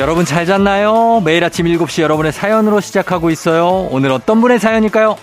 [0.00, 1.20] 여러분 잘 잤나요?
[1.24, 3.88] 매일 아침 7시 여러분의 사연으로 시작하고 있어요.
[3.90, 5.16] 오늘 어떤 분의 사연일까요?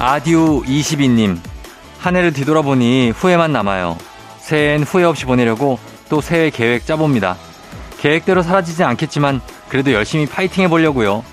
[0.00, 1.38] 아디우 22님,
[1.98, 3.96] 한 해를 뒤돌아보니 후회만 남아요.
[4.40, 5.78] 새해엔 후회 없이 보내려고
[6.08, 7.36] 또 새해 계획 짜봅니다.
[7.98, 11.24] 계획대로 사라지지 않겠지만 그래도 열심히 파이팅 해보려고요.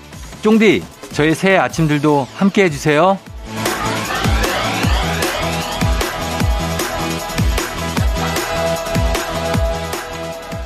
[0.42, 3.18] 쫑디, 저희 새해 아침들도 함께 해주세요.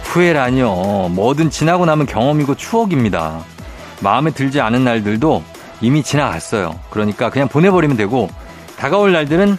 [0.05, 1.11] 후회라니요.
[1.11, 3.41] 뭐든 지나고 나면 경험이고 추억입니다.
[4.01, 5.43] 마음에 들지 않은 날들도
[5.81, 6.79] 이미 지나갔어요.
[6.91, 8.29] 그러니까 그냥 보내버리면 되고
[8.77, 9.59] 다가올 날들은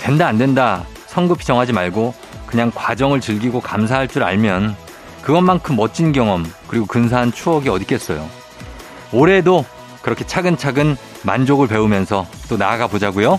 [0.00, 2.14] 된다 안 된다 성급히 정하지 말고
[2.46, 4.74] 그냥 과정을 즐기고 감사할 줄 알면
[5.30, 8.28] 그것만큼 멋진 경험 그리고 근사한 추억이 어디 있겠어요.
[9.12, 9.64] 올해도
[10.02, 13.38] 그렇게 차근차근 만족을 배우면서 또 나아가 보자고요.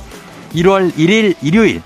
[0.53, 1.81] 1월 1일 일요일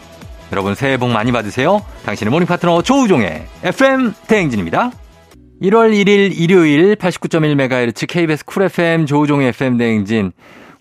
[0.52, 1.84] 여러분 새해 복 많이 받으세요.
[2.06, 4.92] 당신의 모닝 파트너 조우종의 FM 대행진입니다.
[5.64, 10.34] 1월 1일 일요일 89.1MHz KBS 쿨 FM 조우종의 FM 대행진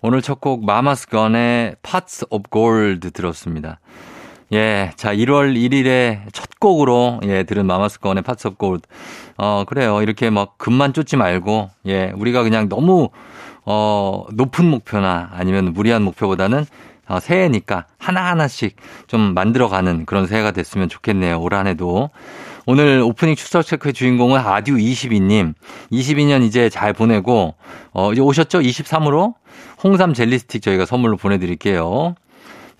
[0.03, 3.79] 오늘 첫 곡 마마스 건의 Pots of Gold 들었습니다.
[4.53, 8.83] 예, 자 1월 1일에 첫 곡으로 예 들은 마마스 건의 Parts of Gold.
[9.37, 10.01] 어 그래요.
[10.01, 13.09] 이렇게 막 금만 쫓지 말고 예 우리가 그냥 너무
[13.65, 16.65] 어 높은 목표나 아니면 무리한 목표보다는
[17.07, 18.75] 어, 새해니까 하나하나씩
[19.07, 21.39] 좀 만들어가는 그런 새해가 됐으면 좋겠네요.
[21.39, 22.09] 올 한 해도.
[22.65, 25.53] 오늘 오프닝 추석 체크의 주인공은 아듀 22님.
[25.91, 27.53] 22년 이제 잘 보내고,
[27.93, 28.59] 어, 이제 오셨죠?
[28.61, 29.35] 23으로?
[29.83, 32.15] 홍삼 젤리 스틱 저희가 선물로 보내드릴게요.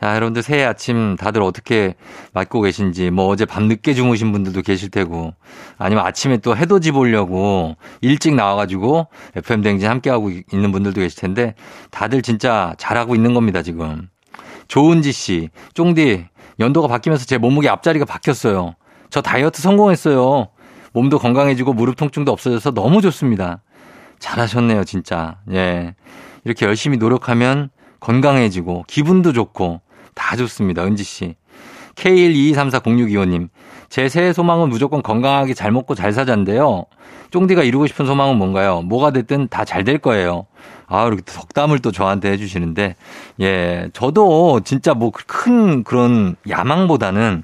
[0.02, 1.96] 자, 여러분들 새해 아침 다들 어떻게
[2.34, 5.34] 맞고 계신지, 뭐 어제 밤 늦게 주무신 분들도 계실 테고,
[5.78, 11.56] 아니면 아침에 또 해돋이 보려고 일찍 나와가지고 FM댕진 함께하고 있는 분들도 계실 텐데,
[11.92, 14.10] 다들 진짜 잘하고 있는 겁니다, 지금.
[14.68, 16.26] 조은지 씨, 쫑디,
[16.60, 18.76] 연도가 바뀌면서 제 몸무게 앞자리가 바뀌었어요.
[19.10, 20.50] 저 다이어트 성공했어요.
[20.94, 23.62] 몸도 건강해지고 무릎 통증도 없어져서 너무 좋습니다.
[24.20, 25.38] 잘하셨네요, 진짜.
[25.52, 25.96] 예.
[26.44, 27.70] 이렇게 열심히 노력하면
[28.00, 29.82] 건강해지고 기분도 좋고
[30.16, 31.36] 다 좋습니다, 은지 씨.
[31.96, 33.50] K122340625님.
[33.90, 36.86] 제 새해 소망은 무조건 건강하게 잘 먹고 잘 사자인데요.
[37.32, 38.82] 쫑디가 이루고 싶은 소망은 뭔가요?
[38.82, 40.48] 뭐가 됐든 다 잘 될 거예요.
[40.88, 42.96] 아, 이렇게 덕담을 또 저한테 해주시는데,
[43.42, 47.44] 예, 저도 진짜 뭐 큰 그런 야망보다는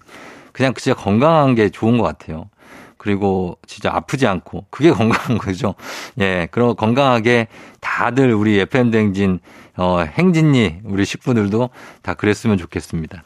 [0.51, 2.49] 그냥 진짜 건강한 게 좋은 것 같아요.
[2.97, 5.73] 그리고 진짜 아프지 않고 그게 건강한 거죠.
[6.19, 7.47] 예, 그럼 건강하게
[7.97, 9.39] 다들 우리 FM 댕진
[9.75, 11.69] 어 행진이 우리 식구들도
[12.01, 13.21] 다 그랬으면 좋겠습니다.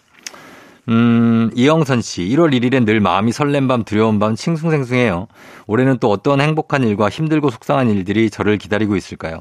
[0.90, 5.28] 음, 이영선 씨, 1월 1일엔 늘 마음이 설렘 밤, 두려운 밤, 싱숭생숭해요.
[5.68, 9.40] 올해는 또 어떤 행복한 일과 힘들고 속상한 일들이 저를 기다리고 있을까요?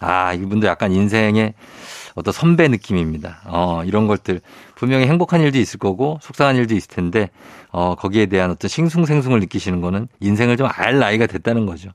[0.00, 1.54] 아, 이분도 약간 인생의
[2.14, 3.42] 어떤 선배 느낌입니다.
[3.46, 4.40] 어, 이런 것들.
[4.74, 7.30] 분명히 행복한 일도 있을 거고, 속상한 일도 있을 텐데,
[7.70, 11.90] 어, 거기에 대한 어떤 싱숭생숭을 느끼시는 거는 인생을 좀 알 나이가 됐다는 거죠.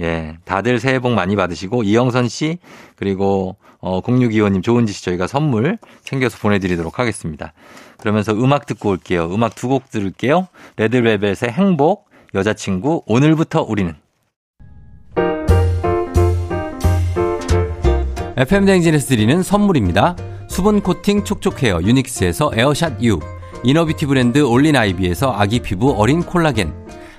[0.00, 2.58] 예, 다들 새해 복 많이 받으시고, 이영선 씨,
[2.96, 7.52] 그리고, 어, 0625님 좋은 짓이 저희가 선물 챙겨서 보내드리도록 하겠습니다.
[7.98, 9.26] 그러면서 음악 듣고 올게요.
[9.32, 10.48] 음악 두 곡 들을게요.
[10.76, 13.94] 레드벨벳의 행복, 여자친구, 오늘부터 우리는.
[18.36, 20.16] FM대행진에서 드리는 선물입니다.
[20.48, 23.20] 수분 코팅 촉촉 헤어 유닉스에서 에어샷 U,
[23.62, 26.72] inner beauty 브랜드 올린 아이비에서 아기 피부 어린 콜라겐,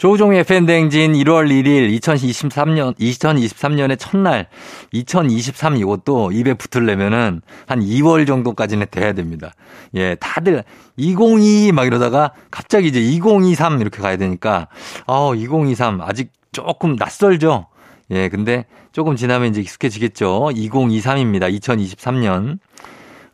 [0.00, 4.46] 조우종의 팬댕진 1월 1일 2023년, 2023년의 첫날,
[4.92, 9.52] 2023 이것도 입에 붙으려면은 한 2월 정도까지는 돼야 됩니다.
[9.94, 10.64] 예, 다들
[10.96, 14.68] 2022 막 이러다가 갑자기 이제 2023 이렇게 가야 되니까,
[15.06, 17.66] 어, 2023 아직 조금 낯설죠?
[18.10, 20.48] 예, 근데 조금 지나면 이제 익숙해지겠죠?
[20.54, 21.54] 2023입니다.
[21.60, 22.58] 2023년.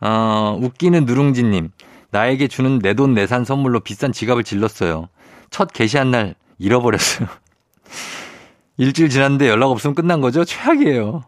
[0.00, 1.70] 어, 웃기는 누룽지님.
[2.10, 5.08] 나에게 주는 내 돈 내산 선물로 비싼 지갑을 질렀어요.
[5.50, 7.28] 첫 게시한 날 잃어버렸어요.
[8.78, 10.44] 일주일 지났는데 연락 없으면 끝난 거죠?
[10.44, 11.24] 최악이에요.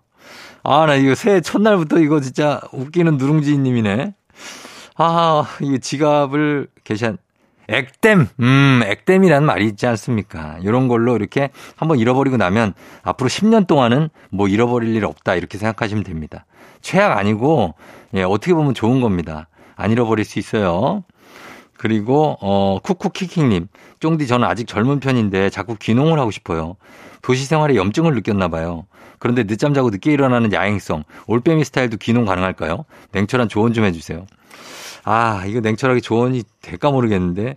[0.63, 4.15] 아, 나 이거 새해 첫날부터 이거 진짜 웃기는 누룽지님이네.
[4.97, 7.19] 아, 이거 지갑을 게시한,
[7.69, 10.59] 액땜, 음, 액땜이라는 말이 있지 않습니까?
[10.63, 16.05] 이런 걸로 이렇게 한번 잃어버리고 나면 앞으로 10년 동안은 뭐 잃어버릴 일 없다 이렇게 생각하시면
[16.05, 16.47] 됩니다.
[16.81, 17.75] 최악 아니고,
[18.15, 19.49] 예, 어떻게 보면 좋은 겁니다.
[19.77, 21.05] 안 잃어버릴 수 있어요.
[21.79, 23.69] 그리고 어 쿠쿠키킹님,
[24.01, 26.77] 쫑디 저는 아직 젊은 편인데 자꾸 귀농을 하고 싶어요.
[27.23, 28.85] 도시 생활에 염증을 느꼈나 봐요.
[29.19, 32.85] 그런데 늦잠 자고 늦게 일어나는 야행성, 올빼미 스타일도 귀농 가능할까요?
[33.13, 34.27] 냉철한 조언 좀 해주세요.
[35.05, 37.57] 아, 이거 냉철하게 조언이 될까 모르겠는데.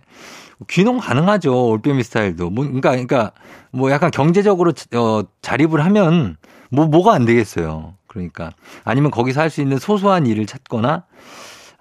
[0.70, 1.68] 귀농 가능하죠.
[1.68, 2.50] 올빼미 스타일도.
[2.50, 3.32] 뭐, 그러니까, 그러니까,
[3.72, 6.36] 뭐 약간 경제적으로, 어, 자립을 하면,
[6.70, 7.94] 뭐, 뭐가 안 되겠어요.
[8.06, 8.52] 그러니까.
[8.84, 11.04] 아니면 거기서 할 수 있는 소소한 일을 찾거나,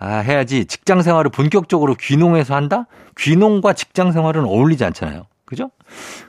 [0.04, 2.88] 아, 해야지 직장 생활을 본격적으로 귀농해서 한다?
[3.20, 5.28] 귀농과 직장 생활은 어울리지 않잖아요.
[5.46, 5.70] 그죠?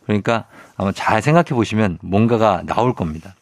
[0.04, 0.44] 그러니까
[0.76, 3.34] 아마 잘 생각해 보시면 뭔가가 나올 겁니다.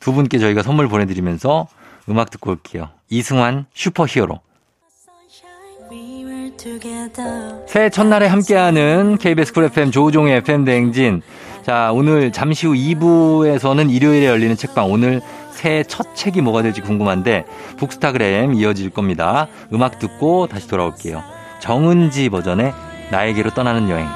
[0.00, 1.68] 두 분께 저희가 선물 보내드리면서
[2.08, 2.88] 음악 듣고 올게요.
[3.10, 4.40] 이승환 슈퍼 히어로.
[7.66, 11.20] 새해 첫날에 함께하는 KBS 쿨 FM 조우종의 FM 대행진.
[11.62, 14.90] 자, 오늘 잠시 후 2부에서는 일요일에 열리는 책방.
[14.90, 15.20] 오늘
[15.52, 17.44] 새해 첫 책이 뭐가 될지 궁금한데
[17.76, 19.48] 북스타그램 이어질 겁니다.
[19.72, 21.22] 음악 듣고 다시 돌아올게요.
[21.60, 22.72] 정은지 버전의
[23.10, 24.06] 나에게로 떠나는 여행.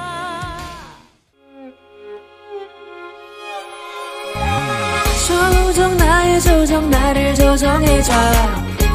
[5.27, 8.13] 조정 나의 조정 나를 조정해줘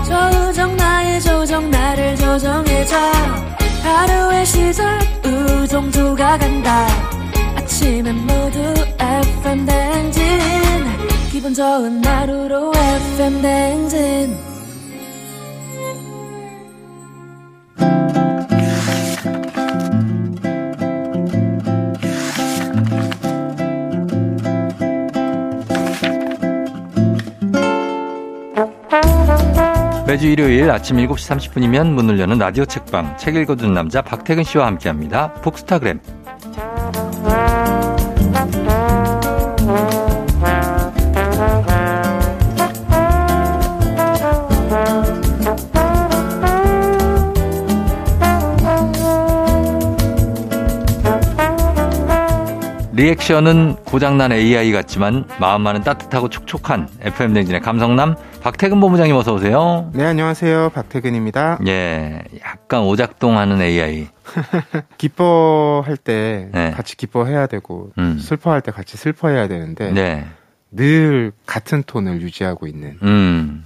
[0.05, 2.97] 조정 나의 조정 나를 조정해줘
[3.83, 6.87] 하루의 시절 우정조가 간다
[7.57, 10.23] 아침엔 모두 FM 댕진
[11.41, 12.71] 기분 좋은 하루로
[13.17, 14.37] FM 댕진
[30.07, 35.33] 매주 일요일 아침 7시 30분이면 문을 여는 라디오 책방 책 읽어주는 남자 박태근 씨와 함께합니다.
[35.41, 36.01] 북스타그램.
[53.01, 59.91] 리액션은 고장난 AI 같지만 마음만은 따뜻하고 촉촉한 FM 댕진의 감성남 박태근 본부장님 어서 오세요.
[59.95, 60.69] 네, 안녕하세요.
[60.75, 61.61] 박태근입니다.
[61.67, 64.09] 예, 약간 오작동하는 AI.
[64.99, 66.73] 기뻐할 때 네.
[66.73, 68.19] 같이 기뻐해야 되고 음.
[68.19, 70.27] 슬퍼할 때 같이 슬퍼해야 되는데 네,
[70.71, 72.99] 늘 같은 톤을 유지하고 있는.
[73.03, 73.65] 음.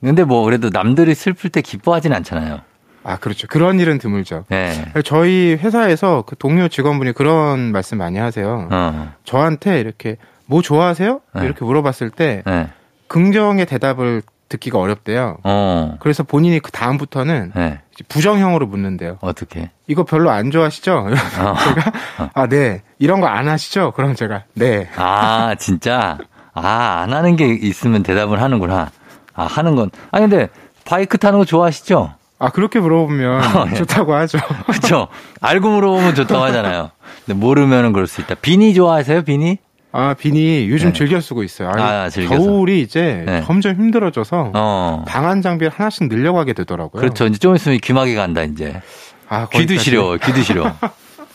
[0.00, 2.60] 근데 뭐 그래도 남들이 슬플 때 기뻐하진 않잖아요.
[3.08, 3.46] 아, 그렇죠.
[3.48, 4.44] 그런 일은 드물죠.
[4.48, 4.92] 네.
[5.04, 8.68] 저희 회사에서 그 동료 직원분이 그런 말씀 많이 하세요.
[8.70, 11.20] 어, 저한테 이렇게 뭐 좋아하세요?
[11.34, 11.44] 네.
[11.44, 12.68] 이렇게 물어봤을 때 네.
[13.06, 15.38] 긍정의 대답을 듣기가 어렵대요.
[15.44, 17.80] 어, 그래서 본인이 그 다음부터는 네.
[18.08, 19.16] 부정형으로 묻는데요.
[19.22, 19.70] 어떻게?
[19.86, 20.92] 이거 별로 안 좋아하시죠?
[20.98, 21.54] 어.
[21.54, 21.92] 제가
[22.34, 22.82] 아, 네.
[22.98, 23.92] 이런 거 안 하시죠?
[23.92, 24.88] 그럼 제가 네.
[24.96, 26.18] 아, 진짜?
[26.52, 28.90] 아, 안 하는 게 있으면 대답을 하는구나.
[29.34, 29.90] 아, 하는 건.
[30.10, 30.48] 아, 근데
[30.84, 32.14] 바이크 타는 거 좋아하시죠?
[32.38, 33.74] 아, 그렇게 물어보면 어, 예.
[33.74, 34.38] 좋다고 하죠.
[34.70, 35.08] 그쵸?
[35.40, 36.90] 알고 물어보면 좋다고 하잖아요.
[37.26, 38.36] 근데 모르면은 그럴 수 있다.
[38.36, 39.58] 비니 좋아하세요, 비니?
[39.90, 40.92] 아, 비니 요즘 네.
[40.92, 41.70] 즐겨 쓰고 있어요.
[41.70, 42.40] 아니, 아, 즐겨서.
[42.40, 43.42] 겨울이 이제 네.
[43.44, 45.04] 점점 힘들어져서 어.
[45.08, 47.00] 방한 장비를 하나씩 늘려가게 되더라고요.
[47.00, 47.26] 그렇죠.
[47.26, 48.80] 이제 좀 있으면 귀마개 간다, 이제.
[49.28, 49.76] 아, 귀도.
[49.78, 50.72] 시려, 귀도 시려.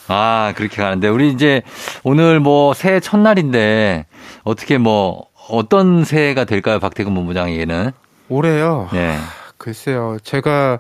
[0.08, 1.08] 아, 그렇게 가는데.
[1.10, 1.64] 우리 이제
[2.04, 4.06] 오늘 뭐 새해 첫날인데
[4.44, 7.92] 어떻게 뭐 어떤 새해가 될까요, 박태근 본부장에게는?
[8.30, 8.88] 올해요.
[8.94, 9.18] 네.
[9.64, 10.18] 글쎄요.
[10.24, 10.80] 제가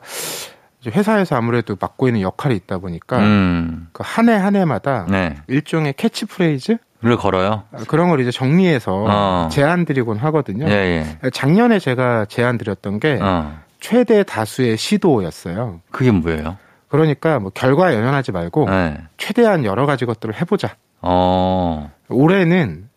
[0.85, 3.87] 회사에서 아무래도 맡고 있는 역할이 있다 보니까 음.
[3.93, 5.37] 그한해 한 해마다 네.
[5.47, 7.63] 일종의 캐치프레이즈 를 걸어요.
[7.87, 9.49] 그런 걸 이제 정리해서 어.
[9.51, 10.65] 제안 드리곤 하거든요.
[10.69, 11.29] 예, 예.
[11.31, 13.57] 작년에 제가 제안 드렸던 게 어.
[13.81, 15.81] 최대 다수의 시도였어요.
[15.91, 16.57] 그게 뭐예요?
[16.87, 18.97] 그러니까 뭐 결과에 연연하지 말고 네.
[19.17, 20.75] 최대한 여러 가지 것들을 해보자.
[21.01, 21.91] 어.
[22.07, 22.87] 올해는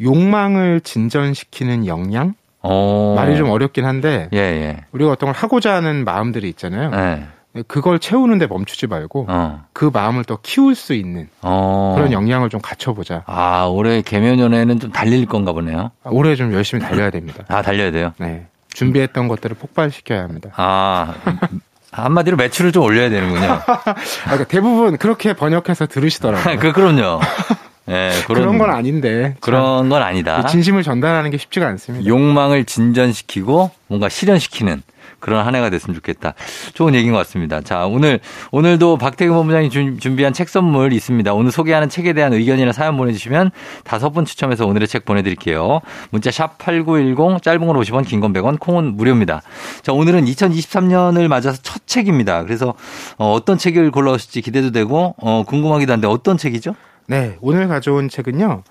[0.00, 2.34] 욕망을 진전시키는 역량?
[2.62, 3.14] 어.
[3.16, 4.84] 말이 좀 어렵긴 한데 예, 예.
[4.92, 6.90] 우리가 어떤 걸 하고자 하는 마음들이 있잖아요.
[6.94, 7.62] 예.
[7.66, 9.64] 그걸 채우는데 멈추지 말고 어.
[9.72, 11.94] 그 마음을 더 키울 수 있는 어.
[11.96, 13.24] 그런 역량을 좀 갖춰보자.
[13.26, 15.90] 아, 올해 개면연에는 좀 달릴 건가 보네요.
[16.04, 17.44] 올해 좀 열심히 달려야 됩니다.
[17.48, 18.12] 아, 달려야 돼요.
[18.18, 18.46] 네.
[18.72, 20.50] 준비했던 것들을 폭발시켜야 합니다.
[20.54, 21.14] 아.
[21.92, 23.46] 한마디로 매출을 좀 올려야 되는군요.
[23.66, 26.58] 아, 그러니까 대부분 그렇게 번역해서 들으시더라고요.
[26.60, 27.20] 그, 그럼요.
[27.90, 29.36] 예, 그런, 그런 건 아닌데.
[29.40, 30.36] 그런 건 아니다.
[30.42, 32.06] 참, 진심을 전달하는 게 쉽지가 않습니다.
[32.06, 34.82] 욕망을 진전시키고 뭔가 실현시키는
[35.18, 36.32] 그런 한 해가 됐으면 좋겠다.
[36.72, 37.60] 좋은 얘기인 것 같습니다.
[37.60, 38.20] 자, 오늘,
[38.52, 41.34] 오늘도 박태근 본부장이 준- 준비한 책 선물 있습니다.
[41.34, 43.50] 오늘 소개하는 책에 대한 의견이나 사연 보내주시면
[43.84, 45.80] 다섯 분 추첨해서 오늘의 책 보내드릴게요.
[46.10, 49.42] 문자 샵 8910, 짧은 건 50원, 긴 건 100원, 콩은 무료입니다.
[49.82, 52.44] 자, 오늘은 2023년을 맞아서 첫 책입니다.
[52.44, 52.74] 그래서
[53.18, 56.74] 어, 떤 책을 골라오실지 기대도 되고, 어, 궁금하기도 한데 어떤 책이죠?
[57.10, 57.36] 네.
[57.40, 58.62] 오늘 가져온 책은요.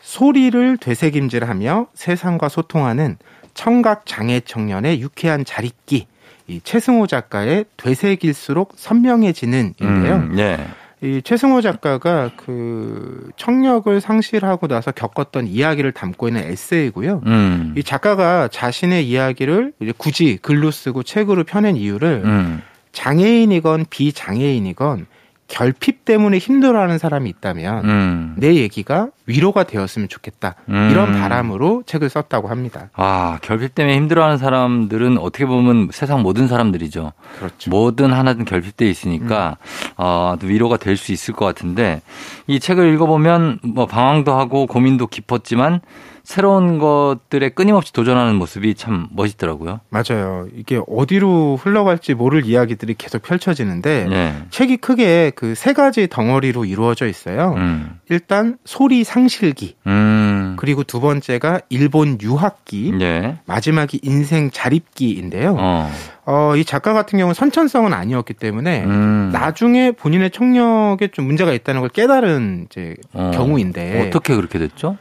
[0.00, 3.16] 소리를 되새김질하며 세상과 소통하는
[3.54, 6.08] 청각 장애 청년의 유쾌한 자립기.
[6.48, 10.14] 이 최승호 작가의 되새길수록 선명해지는인데요.
[10.16, 10.58] 음, 예.
[11.02, 17.22] 이 최승호 작가가 그 청력을 상실하고 나서 겪었던 이야기를 담고 있는 에세이고요.
[17.26, 17.74] 음.
[17.76, 22.62] 이 작가가 자신의 이야기를 굳이 글로 쓰고 책으로 펴낸 이유를 음.
[22.90, 25.06] 장애인이건 비장애인이건
[25.46, 28.34] 결핍 때문에 힘들어하는 사람이 있다면 음.
[28.38, 30.54] 내 얘기가 위로가 되었으면 좋겠다.
[30.70, 30.88] 음.
[30.90, 32.88] 이런 바람으로 책을 썼다고 합니다.
[32.94, 37.12] 아, 결핍 때문에 힘들어하는 사람들은 어떻게 보면 세상 모든 사람들이죠.
[37.38, 37.70] 그렇죠.
[37.70, 39.58] 뭐든 하나든 결핍돼 있으니까
[39.96, 42.00] 어, 또 위로가 될 수 있을 것 같은데
[42.46, 45.80] 이 책을 읽어보면 뭐 방황도 하고 고민도 깊었지만
[46.24, 49.80] 새로운 것들에 끊임없이 도전하는 모습이 참 멋있더라고요.
[49.90, 50.48] 맞아요.
[50.56, 54.34] 이게 어디로 흘러갈지 모를 이야기들이 계속 펼쳐지는데 예.
[54.50, 57.54] 책이 크게 그 세 가지 덩어리로 이루어져 있어요.
[57.56, 57.98] 음.
[58.10, 60.56] 일단 소리 상실기, 음.
[60.58, 63.38] 그리고 두 번째가 일본 유학기, 예.
[63.46, 65.56] 마지막이 인생 자립기인데요.
[65.58, 65.90] 어.
[66.26, 69.30] 어, 이 작가 같은 경우는 선천성은 아니었기 때문에 음.
[69.32, 73.30] 나중에 본인의 청력에 좀 문제가 있다는 걸 깨달은 이제 어.
[73.32, 74.98] 경우인데 어떻게 그렇게 됐죠?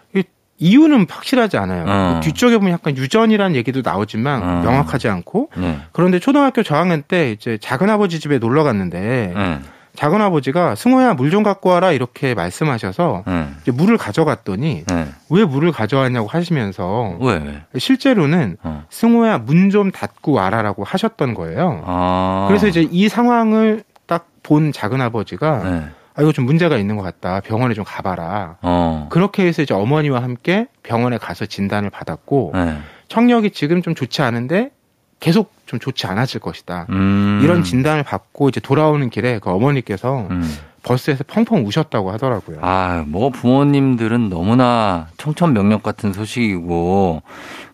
[0.64, 1.86] 이유는 확실하지 않아요.
[1.88, 2.20] 어.
[2.22, 4.62] 그 뒤쪽에 보면 약간 유전이라는 얘기도 나오지만 어.
[4.64, 5.80] 명확하지 않고 네.
[5.92, 9.60] 그런데 초등학교 저학년 때 이제 작은 아버지 집에 놀러 갔는데 네.
[9.96, 13.48] 작은 아버지가 승호야 물 좀 갖고 와라 이렇게 말씀하셔서 네.
[13.62, 15.08] 이제 물을 가져갔더니 네.
[15.30, 17.34] 왜 물을 가져왔냐고 하시면서 왜?
[17.74, 17.80] 왜?
[17.80, 18.86] 실제로는 어.
[18.90, 21.84] 승호야 문 좀 닫고 와라라고 하셨던 거예요.
[21.86, 22.46] 아.
[22.48, 25.84] 그래서 이제 이 상황을 딱 본 작은 아버지가 네.
[26.16, 27.42] 아 이거 좀 문제가 있는 것 같다.
[27.42, 28.58] 병원에 좀 가봐라.
[28.62, 29.08] 어.
[29.10, 32.78] 그렇게 해서 이제 어머니와 함께 병원에 가서 진단을 받았고 네.
[33.08, 34.72] 청력이 지금 좀 좋지 않은데
[35.20, 36.88] 계속 좀 좋지 않아질 것이다.
[36.90, 37.40] 음.
[37.44, 40.44] 이런 진단을 받고 이제 돌아오는 길에 그 어머니께서 음.
[40.84, 42.58] 버스에서 펑펑 우셨다고 하더라고요.
[42.62, 47.24] 아, 뭐 부모님들은 너무나 청천명력 같은 소식이고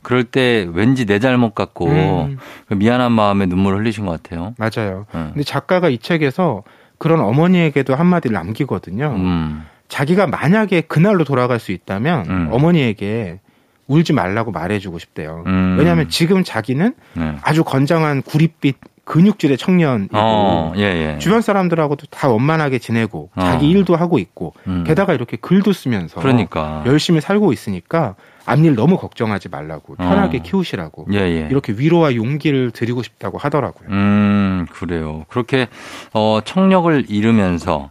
[0.03, 4.53] 그럴 때 왠지 내 잘못 같고 음, 그 미안한 마음에 눈물 흘리신 것 같아요.
[4.57, 5.07] 맞아요.
[5.15, 5.31] 음.
[5.33, 6.63] 근데 작가가 이 책에서
[6.99, 9.13] 그런 어머니에게도 한마디를 남기거든요.
[9.15, 9.65] 음.
[9.87, 12.47] 자기가 만약에 그날로 돌아갈 수 있다면 음.
[12.51, 13.39] 어머니에게
[13.87, 15.43] 울지 말라고 말해주고 싶대요.
[15.47, 15.77] 음.
[15.79, 17.35] 왜냐하면 지금 자기는 네.
[17.41, 18.77] 아주 건장한 구릿빛
[19.09, 21.17] 근육질의 청년이고 어, 예, 예.
[21.17, 23.41] 주변 사람들하고도 다 원만하게 지내고 어.
[23.41, 24.83] 자기 일도 하고 있고 음.
[24.85, 26.83] 게다가 이렇게 글도 쓰면서 그러니까.
[26.85, 28.13] 열심히 살고 있으니까
[28.45, 30.41] 앞일 너무 걱정하지 말라고 편하게 어.
[30.43, 31.47] 키우시라고 예, 예.
[31.49, 33.89] 이렇게 위로와 용기를 드리고 싶다고 하더라고요.
[33.89, 35.25] 음, 그래요.
[35.27, 35.69] 그렇게
[36.13, 37.89] 어 청력을 잃으면서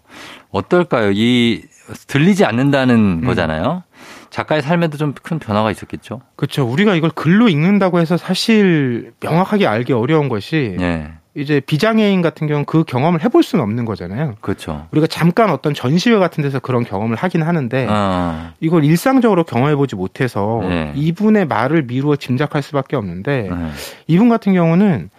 [0.53, 1.11] 어떨까요?
[1.13, 1.63] 이
[2.07, 3.27] 들리지 않는다는 음.
[3.27, 3.83] 거잖아요.
[4.31, 6.21] 작가의 삶에도 좀 큰 변화가 있었겠죠.
[6.37, 6.65] 그렇죠.
[6.67, 11.13] 우리가 이걸 글로 읽는다고 해서 사실 명확하게 알기 어려운 것이 예.
[11.35, 14.35] 이제 비장애인 같은 경우는 그 경험을 해볼 수는 없는 거잖아요.
[14.41, 14.87] 그렇죠.
[14.91, 18.51] 우리가 잠깐 어떤 전시회 같은 데서 그런 경험을 하긴 하는데 어.
[18.61, 20.93] 이걸 일상적으로 경험해보지 못해서 네.
[20.97, 23.71] 이분의 말을 미루어 짐작할 수밖에 없는데 네.
[24.09, 25.11] 이분 같은 경우는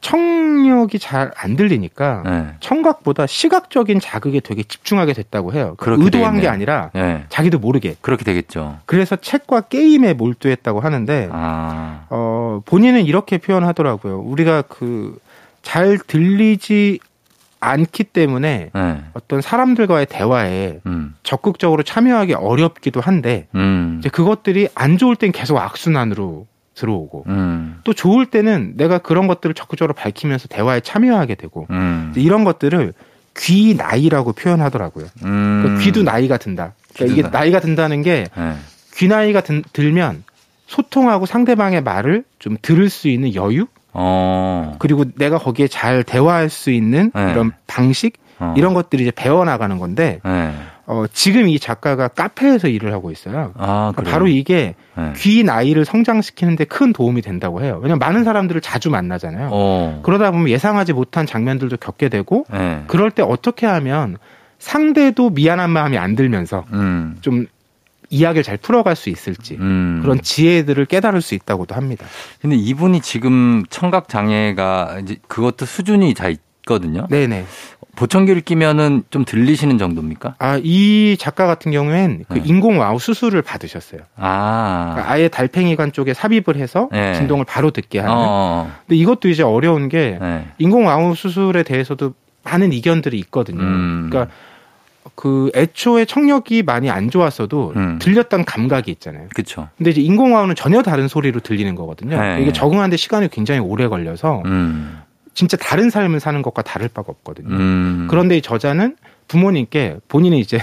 [0.00, 2.46] 청력이 잘 안 들리니까 네.
[2.60, 5.74] 청각보다 시각적인 자극에 되게 집중하게 됐다고 해요.
[5.76, 6.50] 그 그렇게 의도한 게 되겠네요.
[6.52, 7.24] 아니라 네.
[7.28, 7.96] 자기도 모르게.
[8.00, 8.78] 그렇게 되겠죠.
[8.86, 12.06] 그래서 책과 게임에 몰두했다고 하는데 아.
[12.10, 14.20] 어, 본인은 이렇게 표현하더라고요.
[14.20, 15.18] 우리가 그
[15.66, 17.00] 잘 들리지
[17.58, 19.04] 않기 때문에 네.
[19.14, 21.16] 어떤 사람들과의 대화에 음.
[21.24, 23.96] 적극적으로 참여하기 어렵기도 한데 음.
[23.98, 26.46] 이제 그것들이 안 좋을 땐 계속 악순환으로
[26.76, 27.80] 들어오고 음.
[27.84, 32.12] 또 좋을 때는 내가 그런 것들을 적극적으로 밝히면서 대화에 참여하게 되고 음.
[32.16, 32.92] 이런 것들을
[33.38, 35.06] 귀 나이라고 표현하더라고요.
[35.24, 35.60] 음.
[35.62, 36.74] 그러니까 귀도 나이가 든다.
[36.94, 39.08] 그러니까 귀도 이게 나- 나이가 든다는 게귀 네.
[39.08, 40.24] 나이가 든- 들면
[40.66, 44.76] 소통하고 상대방의 말을 좀 들을 수 있는 여유 어.
[44.78, 47.30] 그리고 내가 거기에 잘 대화할 수 있는 네.
[47.30, 48.52] 이런 방식 어.
[48.56, 50.52] 이런 것들이 이제 배워나가는 건데 네.
[50.86, 53.52] 어, 지금 이 작가가 카페에서 일을 하고 있어요.
[53.56, 54.02] 아, 그러니까?
[54.12, 55.12] 바로 이게 네.
[55.16, 57.80] 귀 나이를 성장시키는데 큰 도움이 된다고 해요.
[57.82, 59.48] 왜냐면 많은 사람들을 자주 만나잖아요.
[59.52, 60.00] 어.
[60.04, 62.84] 그러다 보면 예상하지 못한 장면들도 겪게 되고 네.
[62.86, 64.16] 그럴 때 어떻게 하면
[64.58, 67.16] 상대도 미안한 마음이 안 들면서 음.
[67.20, 67.46] 좀
[68.08, 69.98] 이야기를 잘 풀어갈 수 있을지 음.
[70.02, 72.06] 그런 지혜들을 깨달을 수 있다고도 합니다.
[72.40, 77.08] 근데 이분이 지금 청각 장애가 이제 그것도 수준이 다 있거든요.
[77.10, 77.44] 네네.
[77.96, 80.36] 보청기를 끼면은 좀 들리시는 정도입니까?
[80.38, 82.42] 아, 이 작가 같은 경우엔 그 네.
[82.44, 84.02] 인공 와우 수술을 받으셨어요.
[84.16, 84.90] 아.
[84.92, 87.14] 그러니까 아예 달팽이관 쪽에 삽입을 해서 네.
[87.14, 88.14] 진동을 바로 듣게 하는.
[88.14, 88.70] 어.
[88.86, 90.46] 근데 이것도 이제 어려운 게 네.
[90.58, 93.62] 인공 와우 수술에 대해서도 많은 이견들이 있거든요.
[93.62, 94.08] 음.
[94.10, 94.32] 그러니까
[95.14, 97.98] 그 애초에 청력이 많이 안 좋았어도 음.
[98.00, 99.28] 들렸던 감각이 있잖아요.
[99.34, 99.68] 그쵸.
[99.78, 102.20] 근데 이제 인공 와우는 전혀 다른 소리로 들리는 거거든요.
[102.20, 102.42] 네.
[102.42, 104.98] 이게 적응하는데 시간이 굉장히 오래 걸려서 음.
[105.36, 107.54] 진짜 다른 삶을 사는 것과 다를 바가 없거든요.
[107.54, 108.06] 음.
[108.10, 108.96] 그런데 이 저자는
[109.28, 110.58] 부모님께 본인이 이제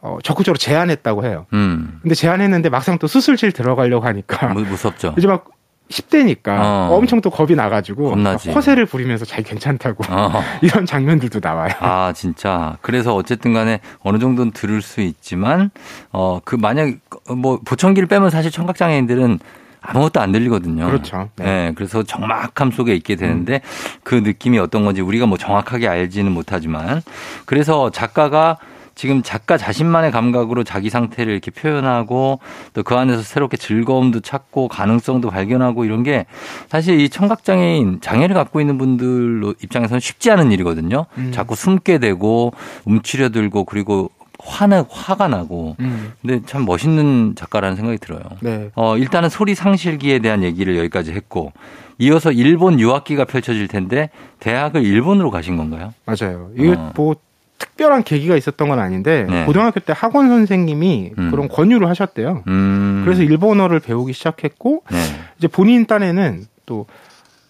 [0.00, 1.46] 어, 적극적으로 제안했다고 해요.
[1.52, 1.98] 음.
[2.00, 5.14] 근데 제안했는데 막상 또 수술실 들어가려고 하니까 무, 무섭죠.
[5.18, 5.46] 이제 막
[5.90, 6.88] 10대니까 어.
[6.92, 8.50] 엄청 또 겁이 나가지고 겁나지.
[8.52, 10.42] 허세를 부리면서 잘 괜찮다고 어.
[10.62, 11.72] 이런 장면들도 나와요.
[11.80, 12.76] 아, 진짜.
[12.82, 15.70] 그래서 어쨌든 간에 어느 정도는 들을 수 있지만,
[16.12, 16.94] 어, 그 만약,
[17.34, 19.40] 뭐, 보청기를 빼면 사실 청각 장애인들은
[19.88, 20.86] 아무것도 안 들리거든요.
[20.86, 21.30] 그렇죠.
[21.36, 21.44] 네.
[21.44, 21.72] 네.
[21.74, 23.62] 그래서 적막함 속에 있게 되는데
[24.04, 27.00] 그 느낌이 어떤 건지 우리가 뭐 정확하게 알지는 못하지만
[27.46, 28.58] 그래서 작가가
[28.94, 32.40] 지금 작가 자신만의 감각으로 자기 상태를 이렇게 표현하고
[32.74, 36.26] 또 그 안에서 새롭게 즐거움도 찾고 가능성도 발견하고 이런 게
[36.68, 41.06] 사실 이 청각장애인 장애를 갖고 있는 분들 입장에서는 쉽지 않은 일이거든요.
[41.16, 41.30] 음.
[41.32, 42.52] 자꾸 숨게 되고
[42.86, 48.22] 움츠려들고 그리고 화나 화가 나고 음, 근데 참 멋있는 작가라는 생각이 들어요.
[48.40, 48.70] 네.
[48.74, 51.52] 어, 일단은 소리 상실기에 대한 얘기를 여기까지 했고,
[51.98, 55.92] 이어서 일본 유학기가 펼쳐질 텐데, 대학을 일본으로 가신 건가요?
[56.06, 56.50] 맞아요.
[56.56, 56.92] 이게 어.
[56.94, 57.16] 뭐
[57.58, 59.44] 특별한 계기가 있었던 건 아닌데 네.
[59.44, 61.30] 고등학교 때 학원 선생님이 음.
[61.30, 62.44] 그런 권유를 하셨대요.
[62.46, 63.02] 음.
[63.04, 64.98] 그래서 일본어를 배우기 시작했고 네.
[65.38, 66.86] 이제 본인 딴에는 또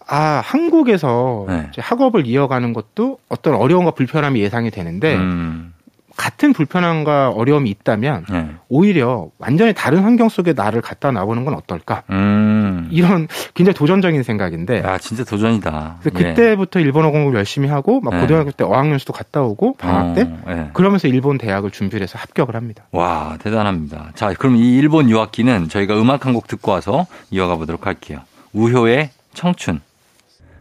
[0.07, 1.67] 아, 한국에서 네.
[1.71, 5.73] 이제 학업을 이어가는 것도 어떤 어려움과 불편함이 예상이 되는데 음.
[6.19, 8.49] 같은 불편함과 어려움이 있다면 네.
[8.67, 12.03] 오히려 완전히 다른 환경 속에 나를 갖다 놔보는 건 어떨까?
[12.09, 12.89] 음.
[12.91, 15.99] 이런 굉장히 도전적인 생각인데 야, 진짜 도전이다.
[16.05, 16.09] 예.
[16.09, 18.19] 그때부터 일본어 공부를 열심히 하고 막 네.
[18.19, 20.69] 고등학교 때 어학연수도 갔다 오고 방학 때 어, 예.
[20.73, 22.83] 그러면서 일본 대학을 준비를 해서 합격을 합니다.
[22.91, 24.11] 와, 대단합니다.
[24.15, 28.19] 자, 그럼 이 일본 유학기는 저희가 음악 한 곡 듣고 와서 이어가 보도록 할게요.
[28.53, 29.79] 우효의 청춘.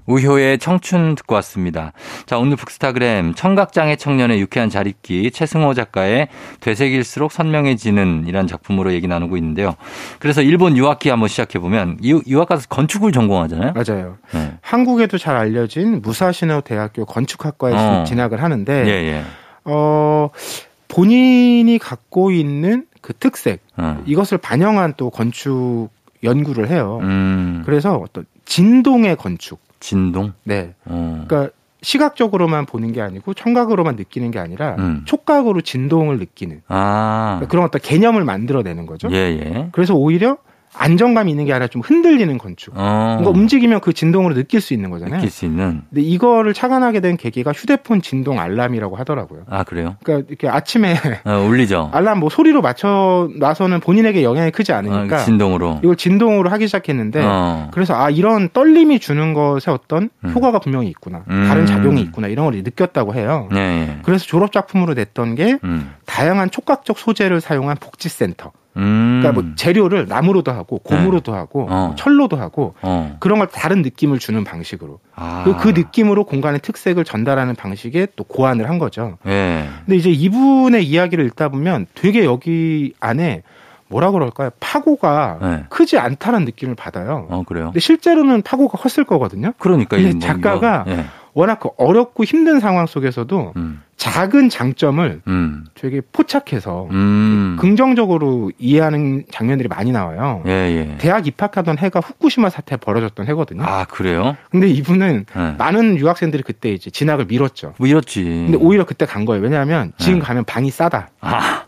[0.08, 1.92] 우효의 청춘 듣고 왔습니다.
[2.24, 6.28] 자, 오늘 북스타그램 청각장애 청년의 유쾌한 자립기 최승호 작가의
[6.60, 9.74] 되새길수록 선명해지는 이란 작품으로 얘기 나누고 있는데요.
[10.18, 13.74] 그래서 일본 유학기 한번 시작해보면 이 유학 가서 건축을 전공하잖아요.
[13.74, 14.16] 맞아요.
[14.32, 14.54] 네.
[14.62, 18.04] 한국에도 잘 알려진 무사시노 대학교 건축학과에 어.
[18.04, 19.24] 진학을 하는데 예, 예.
[19.64, 20.30] 어
[20.88, 24.02] 본인이 갖고 있는 그 특색 어.
[24.06, 25.90] 이것을 반영한 또 건축
[26.24, 26.98] 연구를 해요.
[27.02, 29.67] 음, 그래서 어떤 진동의 건축.
[29.80, 30.32] 진동.
[30.44, 30.74] 네.
[30.84, 31.24] 어.
[31.26, 35.02] 그러니까 시각적으로만 보는 게 아니고 청각으로만 느끼는 게 아니라 음.
[35.04, 39.08] 촉각으로 진동을 느끼는 아, 그러니까 그런 어떤 개념을 만들어내는 거죠.
[39.12, 39.68] 예, 예.
[39.72, 40.38] 그래서 오히려
[40.74, 42.72] 안정감이 있는 게 아니라 좀 흔들리는 건축.
[42.76, 43.18] 어.
[43.20, 45.16] 뭔가 움직이면 그 진동으로 느낄 수 있는 거잖아요.
[45.16, 45.82] 느낄 수 있는.
[45.90, 49.42] 근데 이거를 착안하게 된 계기가 휴대폰 진동 알람이라고 하더라고요.
[49.48, 49.96] 아, 그래요?
[50.04, 51.90] 그러니까 이렇게 아침에 어, 울리죠.
[51.92, 55.80] 알람 뭐 소리로 맞춰 놔서는 본인에게 영향이 크지 않으니까 어, 진동으로.
[55.82, 57.70] 이걸 진동으로 하기 시작했는데 어.
[57.72, 60.30] 그래서 아 이런 떨림이 주는 것에 어떤 음.
[60.30, 61.44] 효과가 분명히 있구나 음.
[61.48, 63.48] 다른 작용이 있구나 이런 걸 느꼈다고 해요.
[63.54, 63.98] 예, 예.
[64.02, 65.92] 그래서 졸업 작품으로 냈던 게 음.
[66.18, 68.50] 다양한 촉각적 소재를 사용한 복지센터.
[68.76, 69.20] 음.
[69.20, 71.86] 그러니까 뭐 재료를 나무로도 하고 고무로도 하고 어.
[71.86, 73.16] 뭐 철로도 하고 어.
[73.20, 75.42] 그런 걸 다른 느낌을 주는 방식으로 아.
[75.44, 79.18] 그, 그 느낌으로 공간의 특색을 전달하는 방식에 또 고안을 한 거죠.
[79.26, 79.68] 예.
[79.86, 83.42] 근데 이제 이분의 이야기를 읽다 보면 되게 여기 안에
[83.88, 84.50] 뭐라 그럴까요?
[84.60, 85.64] 파고가 네.
[85.70, 87.26] 크지 않다는 느낌을 받아요.
[87.30, 87.66] 어, 그래요?
[87.66, 89.52] 근데 실제로는 파고가 컸을 거거든요.
[89.58, 91.04] 그러니까 근데 이 뭐, 작가가 예.
[91.38, 93.80] 워낙 그 어렵고 힘든 상황 속에서도 음.
[93.96, 95.64] 작은 장점을 음.
[95.74, 97.56] 되게 포착해서 음.
[97.60, 100.42] 긍정적으로 이해하는 장면들이 많이 나와요.
[100.48, 100.96] 예, 예.
[100.98, 103.62] 대학 입학하던 해가 후쿠시마 사태 벌어졌던 해거든요.
[103.62, 104.36] 아, 그래요?
[104.50, 105.54] 근데 이분은 예.
[105.56, 107.74] 많은 유학생들이 그때 이제 진학을 미뤘죠.
[107.78, 108.24] 뭐 이렇지.
[108.24, 109.40] 근데 오히려 그때 간 거예요.
[109.40, 110.24] 왜냐하면 지금 네.
[110.24, 111.10] 가면 방이 싸다.
[111.20, 111.62] 아.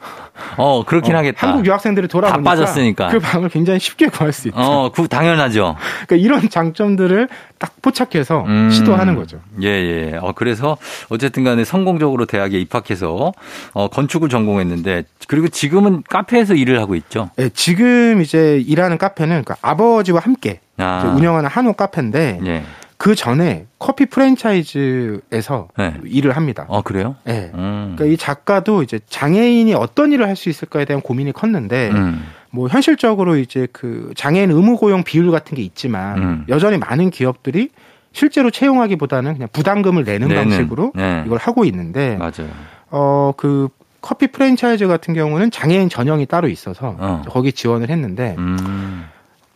[0.57, 1.47] 어, 그렇긴 어, 하겠다.
[1.47, 3.09] 한국 유학생들이 돌아오니까 다 빠졌으니까.
[3.09, 4.59] 그 방을 굉장히 쉽게 구할 수 있죠.
[4.59, 5.77] 어, 그 당연하죠.
[6.07, 8.71] 그러니까 이런 장점들을 딱 포착해서 음.
[8.71, 9.39] 시도하는 거죠.
[9.63, 10.19] 예, 예.
[10.21, 10.77] 어, 그래서
[11.09, 13.33] 어쨌든 간에 성공적으로 대학에 입학해서
[13.73, 17.31] 어, 건축을 전공했는데 그리고 지금은 카페에서 일을 하고 있죠.
[17.39, 21.15] 예, 지금 이제 일하는 카페는 그 아버지와 함께 아.
[21.17, 22.65] 운영하는 한옥 카페인데 예.
[23.01, 25.95] 그 전에 커피 프랜차이즈에서 네.
[26.05, 26.67] 일을 합니다.
[26.69, 27.17] 어, 그래요?
[27.29, 27.51] 예.
[27.55, 27.95] 음.
[27.97, 32.27] 그러니까 이 작가도 이제 장애인이 어떤 일을 할 수 있을까에 대한 고민이 컸는데 음.
[32.51, 36.45] 뭐 현실적으로 이제 그 장애인 의무 고용 비율 같은 게 있지만 음.
[36.51, 37.71] 여전히 많은 기업들이
[38.13, 41.23] 실제로 채용하기보다는 그냥 부담금을 내는 내는, 방식으로 네.
[41.25, 42.51] 이걸 하고 있는데 맞아요.
[42.91, 43.69] 어그
[44.03, 47.23] 커피 프랜차이즈 같은 경우는 장애인 전형이 따로 있어서 어.
[47.31, 49.07] 거기 지원을 했는데 음.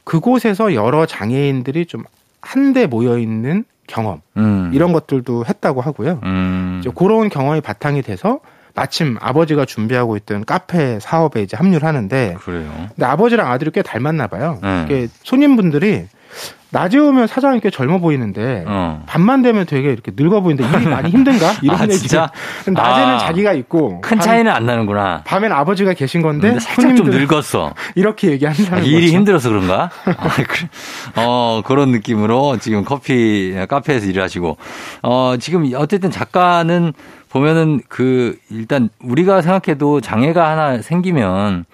[0.04, 2.04] 그곳에서 여러 장애인들이 좀
[2.44, 4.70] 한데 모여 있는 경험 음.
[4.72, 6.20] 이런 것들도 했다고 하고요.
[6.22, 6.78] 음.
[6.80, 8.40] 이제 그런 경험이 바탕이 돼서
[8.74, 12.70] 마침 아버지가 준비하고 있던 카페 사업에 이제 합류를 하는데 그래요.
[12.88, 14.58] 근데 아버지랑 아들이 꽤 닮았나 봐요.
[14.62, 14.84] 네.
[14.86, 16.06] 이게 손님분들이
[16.70, 19.04] 낮에 오면 사장이 꽤 젊어 보이는데 어.
[19.06, 21.52] 밤만 되면 되게 이렇게 늙어 보이는데 일이 많이 힘든가?
[21.62, 21.98] 이런 아, 얘기.
[21.98, 22.32] 진짜?
[22.66, 23.18] 낮에는 아.
[23.18, 25.22] 자기가 있고 큰 밤- 차이는 안 나는구나.
[25.24, 27.74] 밤엔 아버지가 계신 건데 살짝 좀 늙었어.
[27.94, 29.16] 이렇게 아, 얘기한다는 일이 거죠.
[29.18, 29.90] 힘들어서 그런가?
[30.04, 30.28] 아.
[31.14, 34.56] 어, 그런 느낌으로 지금 커피, 카페에서 일을 하시고,
[35.02, 36.92] 어, 지금 어쨌든 작가는
[37.34, 41.64] 보면은 그, 일단 우리가 생각해도 장애가 하나 생기면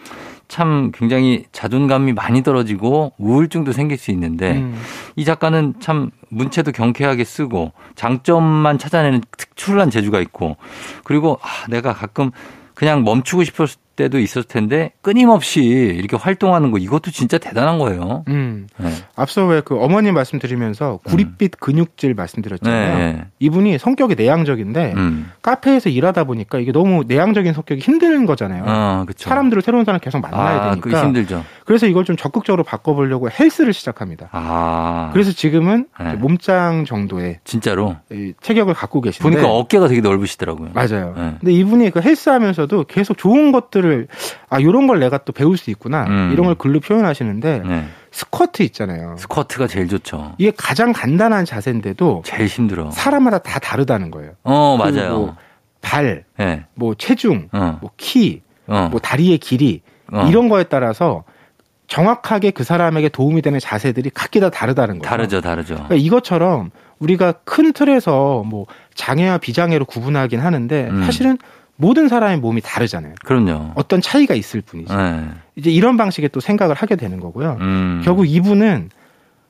[0.49, 4.81] 참 굉장히 자존감이 많이 떨어지고 우울증도 생길 수 있는데 음.
[5.16, 10.57] 이 작가는 참 문체도 경쾌하게 쓰고 장점만 찾아내는 특출난 재주가 있고
[11.05, 12.31] 그리고 아, 내가 가끔
[12.75, 18.24] 그냥 멈추고 싶었을 때도 있었을 텐데 끊임없이 이렇게 활동하는 거 이것도 진짜 대단한 거예요.
[18.28, 18.66] 음.
[18.78, 18.90] 네.
[19.14, 22.98] 앞서 왜 그 어머님 말씀드리면서 구릿빛 근육질 말씀드렸잖아요.
[22.98, 23.24] 네, 네.
[23.40, 25.30] 이분이 성격이 내향적인데 음.
[25.42, 28.64] 카페에서 일하다 보니까 이게 너무 내향적인 성격이 힘든 거잖아요.
[28.66, 29.28] 어, 그쵸.
[29.28, 30.88] 사람들을 새로운 사람 계속 만나야 아, 되니까.
[30.88, 31.44] 그 힘들죠.
[31.66, 34.28] 그래서 이걸 좀 적극적으로 바꿔보려고 헬스를 시작합니다.
[34.32, 35.10] 아.
[35.12, 36.14] 그래서 지금은 네.
[36.14, 37.96] 몸짱 정도의 진짜로.
[38.10, 40.70] 이 체격을 갖고 계신데 보니까 어깨가 되게 넓으시더라고요.
[40.72, 41.14] 맞아요.
[41.16, 41.36] 네.
[41.38, 43.89] 근데 이분이 그 헬스하면서도 계속 좋은 것들을
[44.48, 46.31] 아 요런 걸 내가 또 배울 수 있구나 음.
[46.33, 47.87] 이런 걸 글로 표현하시는데 네.
[48.11, 49.16] 스쿼트 있잖아요.
[49.18, 50.35] 스쿼트가 제일 좋죠.
[50.38, 52.90] 이게 가장 간단한 자세인데도 제일 힘들어.
[52.90, 54.33] 사람마다 다 다르다는 거예요.
[54.42, 55.11] 어, 그 맞아요.
[55.14, 55.37] 뭐
[55.81, 56.64] 발, 네.
[56.74, 57.79] 뭐 체중, 어.
[57.81, 58.88] 뭐 키, 어.
[58.90, 60.26] 뭐 다리의 길이 어.
[60.29, 61.24] 이런 거에 따라서
[61.87, 65.09] 정확하게 그 사람에게 도움이 되는 자세들이 각기 다 다르다는 거예요.
[65.09, 65.74] 다르죠, 다르죠.
[65.74, 71.05] 그러니까 이것처럼 우리가 큰 틀에서 뭐 장애와 비장애로 구분하긴 하는데 음.
[71.05, 71.38] 사실은
[71.80, 73.14] 모든 사람의 몸이 다르잖아요.
[73.24, 73.72] 그럼요.
[73.74, 74.94] 어떤 차이가 있을 뿐이지.
[74.94, 75.28] 네.
[75.56, 77.56] 이제 이런 방식의 또 생각을 하게 되는 거고요.
[77.60, 78.02] 음.
[78.04, 78.90] 결국 이분은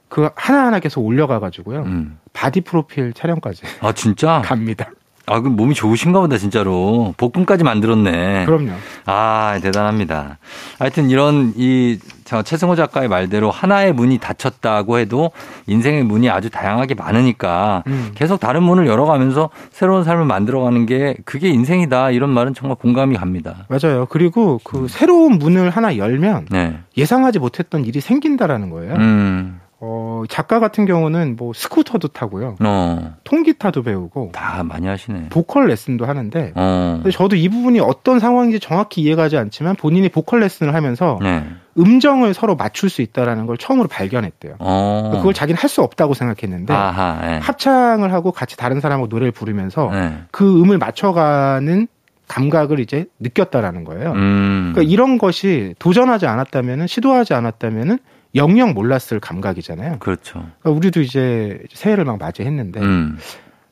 [0.08, 1.82] 그 하나하나 계속 올려가 가지고요.
[1.82, 2.18] 음.
[2.32, 4.42] 바디 프로필 촬영까지 아, 진짜?
[4.46, 4.90] 갑니다.
[5.30, 7.14] 아, 그 몸이 좋으신가 보다, 진짜로.
[7.16, 8.46] 복근까지 만들었네.
[8.46, 8.72] 그럼요.
[9.06, 10.38] 아, 대단합니다.
[10.80, 15.30] 하여튼 이런 이, 저 최승호 작가의 말대로 하나의 문이 닫혔다고 해도
[15.66, 18.10] 인생의 문이 아주 다양하게 많으니까 음.
[18.14, 22.10] 계속 다른 문을 열어가면서 새로운 삶을 만들어가는 게 그게 인생이다.
[22.10, 23.66] 이런 말은 정말 공감이 갑니다.
[23.68, 24.06] 맞아요.
[24.10, 24.58] 그리고 음.
[24.64, 26.78] 그 새로운 문을 하나 열면 네.
[26.96, 28.94] 예상하지 못했던 일이 생긴다라는 거예요.
[28.94, 32.56] 음, 어, 작가 같은 경우는 뭐 스쿠터도 타고요.
[32.62, 35.30] 어, 통기타도 배우고 다 많이 하시네.
[35.30, 40.40] 보컬 레슨도 하는데 어, 근데 저도 이 부분이 어떤 상황인지 정확히 이해가지 않지만 본인이 보컬
[40.40, 41.46] 레슨을 하면서 네.
[41.78, 44.56] 음정을 서로 맞출 수 있다라는 걸 처음으로 발견했대요.
[44.58, 45.12] 어.
[45.14, 47.38] 그걸 자기는 할 수 없다고 생각했는데 아하, 예.
[47.38, 50.18] 합창을 하고 같이 다른 사람하고 노래를 부르면서 네.
[50.32, 51.86] 그 음을 맞춰가는
[52.26, 54.12] 감각을 이제 느꼈다라는 거예요.
[54.12, 54.72] 음.
[54.74, 57.98] 그러니까 이런 것이 도전하지 않았다면은 시도하지 않았다면은
[58.34, 59.98] 영영 몰랐을 감각이잖아요.
[59.98, 60.34] 그렇죠.
[60.60, 63.18] 그러니까 우리도 이제 새해를 막 맞이했는데 음.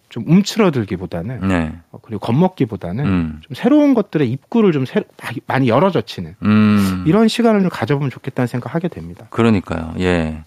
[0.09, 1.73] 좀 움츠러들기보다는 네.
[1.91, 3.41] 어, 그리고 겁먹기보다는 음.
[3.43, 5.05] 좀 새로운 것들의 입구를 좀 새-
[5.47, 7.05] 많이 열어젖히는 음.
[7.07, 9.27] 이런 시간을 좀 가져보면 좋겠다는 생각하게 됩니다.
[9.31, 9.95] 그러니까요.
[10.01, 10.43] 예.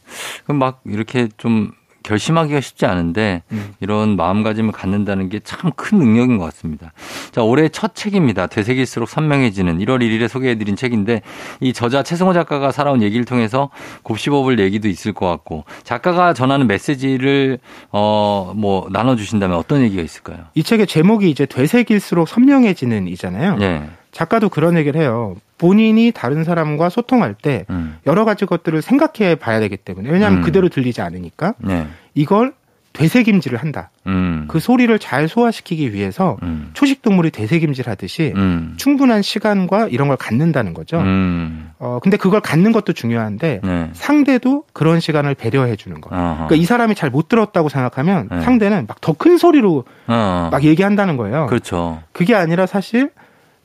[0.45, 1.71] 그럼 막 이렇게 좀
[2.03, 3.73] 결심하기가 쉽지 않은데 음.
[3.79, 6.91] 이런 마음가짐을 갖는다는 게 참 큰 능력인 것 같습니다.
[7.31, 8.47] 자, 올해 첫 책입니다.
[8.47, 11.21] 되새길수록 선명해지는 1월 1일에 소개해드린 책인데
[11.59, 13.69] 이 저자 최승호 작가가 살아온 얘기를 통해서
[14.03, 17.59] 곱씹어볼 얘기도 있을 것 같고 작가가 전하는 메시지를
[17.91, 20.39] 어, 뭐 나눠주신다면 어떤 얘기가 있을까요?
[20.55, 23.57] 이 책의 제목이 이제 되새길수록 선명해지는 이잖아요.
[23.61, 23.83] 예.
[24.11, 25.35] 작가도 그런 얘기를 해요.
[25.61, 27.97] 본인이 다른 사람과 소통할 때 음.
[28.07, 30.43] 여러 가지 것들을 생각해 봐야 되기 때문에 왜냐하면 음.
[30.43, 31.85] 그대로 들리지 않으니까 네.
[32.15, 32.53] 이걸
[32.93, 33.89] 되새김질을 한다.
[34.07, 34.45] 음.
[34.49, 36.71] 그 소리를 잘 소화시키기 위해서 음.
[36.73, 38.73] 초식 동물이 되새김질 하듯이 음.
[38.77, 40.99] 충분한 시간과 이런 걸 갖는다는 거죠.
[40.99, 41.69] 음.
[41.77, 43.89] 어 근데 그걸 갖는 것도 중요한데 네.
[43.93, 46.09] 상대도 그런 시간을 배려해 주는 거.
[46.09, 46.33] 어허.
[46.47, 48.41] 그러니까 이 사람이 잘 못 들었다고 생각하면 네.
[48.41, 50.49] 상대는 막 더 큰 소리로 어.
[50.51, 51.45] 막 얘기한다는 거예요.
[51.45, 52.01] 그렇죠.
[52.13, 53.11] 그게 아니라 사실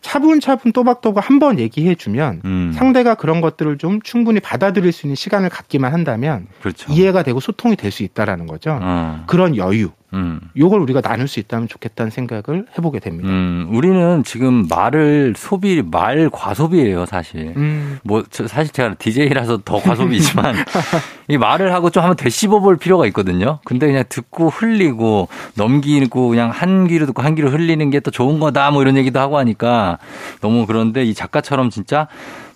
[0.03, 2.73] 차분차분 또박또박 한 번 얘기해 주면 음.
[2.75, 6.93] 상대가 그런 것들을 좀 충분히 받아들일 수 있는 시간을 갖기만 한다면 그렇죠.
[6.93, 8.79] 이해가 되고 소통이 될 수 있다라는 거죠.
[8.81, 9.25] 어.
[9.27, 10.41] 그런 여유, 음.
[10.57, 13.29] 요걸 우리가 나눌 수 있다면 좋겠다는 생각을 해보게 됩니다.
[13.29, 17.53] 음, 우리는 지금 말을 소비, 말 과소비예요, 사실.
[17.57, 20.55] 음, 뭐, 저 사실 제가 DJ라서 더 과소비지만,
[21.29, 23.59] 이 말을 하고 좀 한번 되씹어 볼 필요가 있거든요.
[23.65, 28.39] 근데 그냥 듣고 흘리고, 넘기고, 그냥 한 귀로 듣고 한 귀로 흘리는 게 또 좋은
[28.39, 29.99] 거다, 뭐 이런 얘기도 하고 하니까,
[30.41, 32.07] 너무 그런데 이 작가처럼 진짜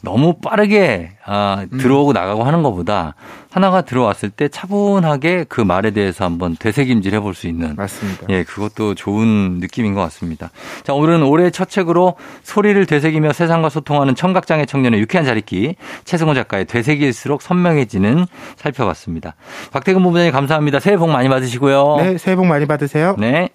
[0.03, 3.15] 너무 빠르게, 아, 들어오고 나가고 하는 것보다,
[3.51, 8.27] 하나가 들어왔을 때 차분하게 그 말에 대해서 한번 되새김질 해볼 수 있는 맞습니다.
[8.31, 10.51] 예, 그것도 좋은 느낌인 것 같습니다.
[10.85, 16.67] 자, 오늘은 올해 첫 책으로 소리를 되새기며 세상과 소통하는 청각장애 청년의 유쾌한 자리기 최승호 작가의
[16.67, 19.35] 되새길수록 선명해지는 살펴봤습니다.
[19.73, 20.79] 박태근 본부장님 감사합니다.
[20.79, 21.97] 새해 복 많이 받으시고요.
[21.99, 23.17] 네, 새해 복 많이 받으세요.
[23.19, 23.51] 네.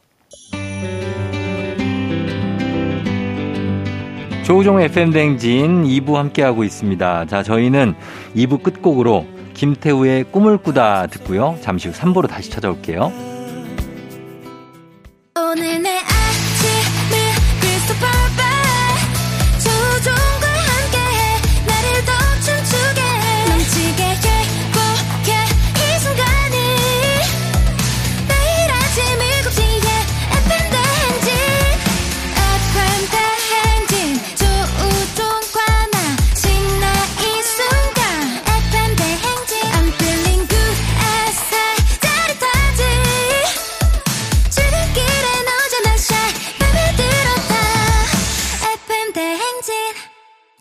[4.46, 7.26] 조우종의 FM댕진 2부 함께하고 있습니다.
[7.26, 7.96] 자, 저희는
[8.36, 11.58] 2부 끝곡으로 김태우의 꿈을 꾸다 듣고요.
[11.62, 13.12] 잠시 후 3부로 다시 찾아올게요.
[15.36, 15.90] 오늘 내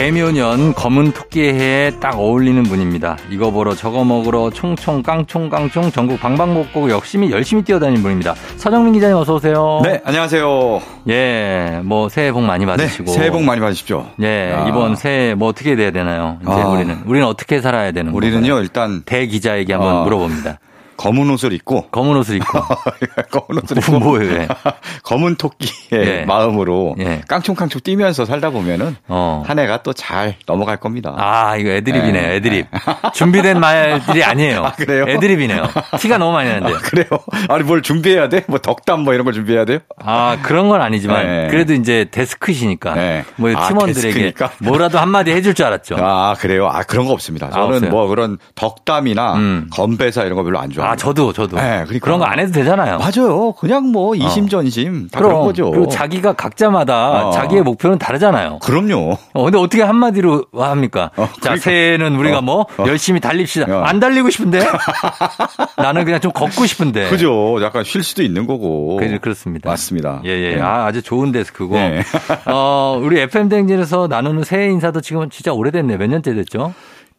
[0.00, 3.18] 개묘년 검은 토끼의 해에 딱 어울리는 분입니다.
[3.28, 8.34] 이거 보러 저거 먹으러 총총 깡총 깡총 전국 방방곡곡 열심히 열심히 뛰어다니는 분입니다.
[8.56, 9.82] 서정민 기자님 어서 오세요.
[9.84, 10.80] 네, 안녕하세요.
[11.10, 13.12] 예, 뭐 새해 복 많이 네, 받으시고.
[13.12, 14.06] 새해 복 많이 받으십시오.
[14.22, 14.66] 예, 아.
[14.68, 16.38] 이번 새해 뭐 어떻게 돼야 되나요?
[16.40, 16.68] 이제 아.
[16.68, 18.58] 우리는 우리는 어떻게 살아야 되는 우리는요?
[18.60, 20.02] 일단 대 기자에게 한번 아.
[20.04, 20.60] 물어봅니다.
[21.00, 22.58] 검은 옷을 입고, 검은 옷을 입고
[23.32, 24.32] 검은 옷을 입고, 뭐예요?
[24.34, 24.48] 왜?
[25.02, 26.24] 검은 토끼의 예.
[26.26, 27.22] 마음으로 예.
[27.26, 29.42] 깡총깡총 뛰면서 살다 보면은 어.
[29.46, 31.14] 한 해가 또 잘 넘어갈 겁니다.
[31.18, 32.28] 아, 이거 애드립이네요.
[32.28, 32.34] 네.
[32.36, 32.66] 애드립.
[33.14, 34.64] 준비된 말들이 아니에요.
[34.64, 35.04] 아, 그래요?
[35.08, 35.64] 애드립이네요.
[35.98, 36.74] 티가 너무 많이 나는데.
[36.74, 37.06] 아, 그래요?
[37.48, 38.44] 아니, 뭘 준비해야 돼?
[38.46, 39.78] 뭐 덕담 뭐 이런 걸 준비해야 돼요?
[40.02, 41.48] 아, 그런 건 아니지만 네.
[41.50, 43.24] 그래도 이제 데스크시니까 네.
[43.36, 44.50] 뭐 아, 팀원들에게 데스크니까?
[44.58, 45.96] 뭐라도 한마디 해줄 줄 알았죠.
[45.98, 46.68] 아, 그래요?
[46.68, 47.50] 아, 그런 거 없습니다.
[47.50, 47.90] 저는 없어요?
[47.90, 49.68] 뭐 그런 덕담이나 음.
[49.70, 50.89] 건배사 이런 거 별로 안 좋아합니다.
[50.90, 51.56] 아, 저도 저도.
[51.56, 51.98] 네, 그러니까.
[52.04, 52.98] 그런 거 안 해도 되잖아요.
[52.98, 53.52] 맞아요.
[53.52, 55.70] 그냥 뭐 이심전심 다 그런 그럼 거죠.
[55.70, 57.30] 그리고 자기가 각자마다 어.
[57.32, 58.58] 자기의 목표는 다르잖아요.
[58.60, 59.16] 그럼요.
[59.34, 61.10] 어, 근데 어떻게 한마디로 합니까?
[61.16, 61.56] 어, 자, 그러니까.
[61.64, 62.84] 새해에는 우리가 어, 뭐 어.
[62.86, 63.66] 열심히 달립시다.
[63.72, 63.82] 어.
[63.82, 64.60] 안 달리고 싶은데?
[65.76, 67.08] 나는 그냥 좀 걷고 싶은데.
[67.10, 67.58] 그죠.
[67.62, 68.96] 약간 쉴 수도 있는 거고.
[68.96, 69.70] 그, 그렇습니다.
[69.70, 70.22] 맞습니다.
[70.24, 70.54] 예, 예.
[70.56, 70.60] 네.
[70.60, 71.74] 아, 아주 좋은 데스크고.
[71.74, 72.02] 네.
[72.46, 75.96] 어, 우리 FM대행진에서 나누는 새해 인사도 지금은 진짜 오래됐네.
[75.96, 76.74] 몇 년째 됐죠?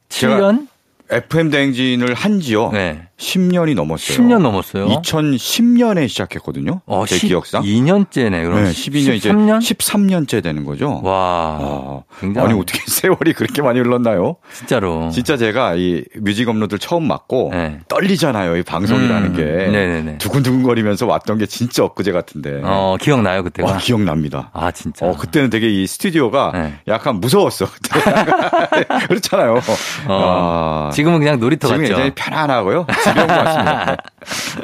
[0.09, 0.67] 제가 7년?
[1.09, 2.69] FM 대행진을 한 지요.
[2.71, 3.01] 네.
[3.21, 4.17] 10년이 넘었어요.
[4.17, 4.87] 10년 넘었어요.
[4.87, 6.81] 2010년에 시작했거든요.
[6.87, 7.61] 어, 제 기억상.
[7.63, 8.43] 2년째네.
[8.43, 9.59] 그럼 네, 12년 이제 13년?
[9.59, 10.99] 13년째 되는 거죠.
[11.03, 11.57] 와.
[11.61, 14.37] 아, 굉장히 아니 어떻게 세월이 그렇게 많이 흘렀나요?
[14.53, 15.09] 진짜로.
[15.11, 17.79] 진짜 제가 이 뮤직 업로드를 처음 맞고 네.
[17.87, 18.57] 떨리잖아요.
[18.57, 20.17] 이 방송이라는 음, 게 네네네.
[20.17, 22.61] 두근두근거리면서 왔던 게 진짜 엊그제 같은데.
[22.63, 23.71] 어, 기억나요, 그때가?
[23.73, 24.49] 와, 기억납니다.
[24.53, 25.05] 아, 진짜.
[25.05, 26.73] 어, 그때는 되게 이 스튜디오가 네.
[26.87, 27.67] 약간 무서웠어.
[27.71, 27.99] 그때.
[29.07, 29.53] 그렇잖아요.
[30.07, 31.89] 어, 아, 지금은 그냥 놀이터 지금 같죠.
[31.93, 32.87] 굉장히 편안하고요.
[33.11, 33.97] 지겨운 것 같습니다.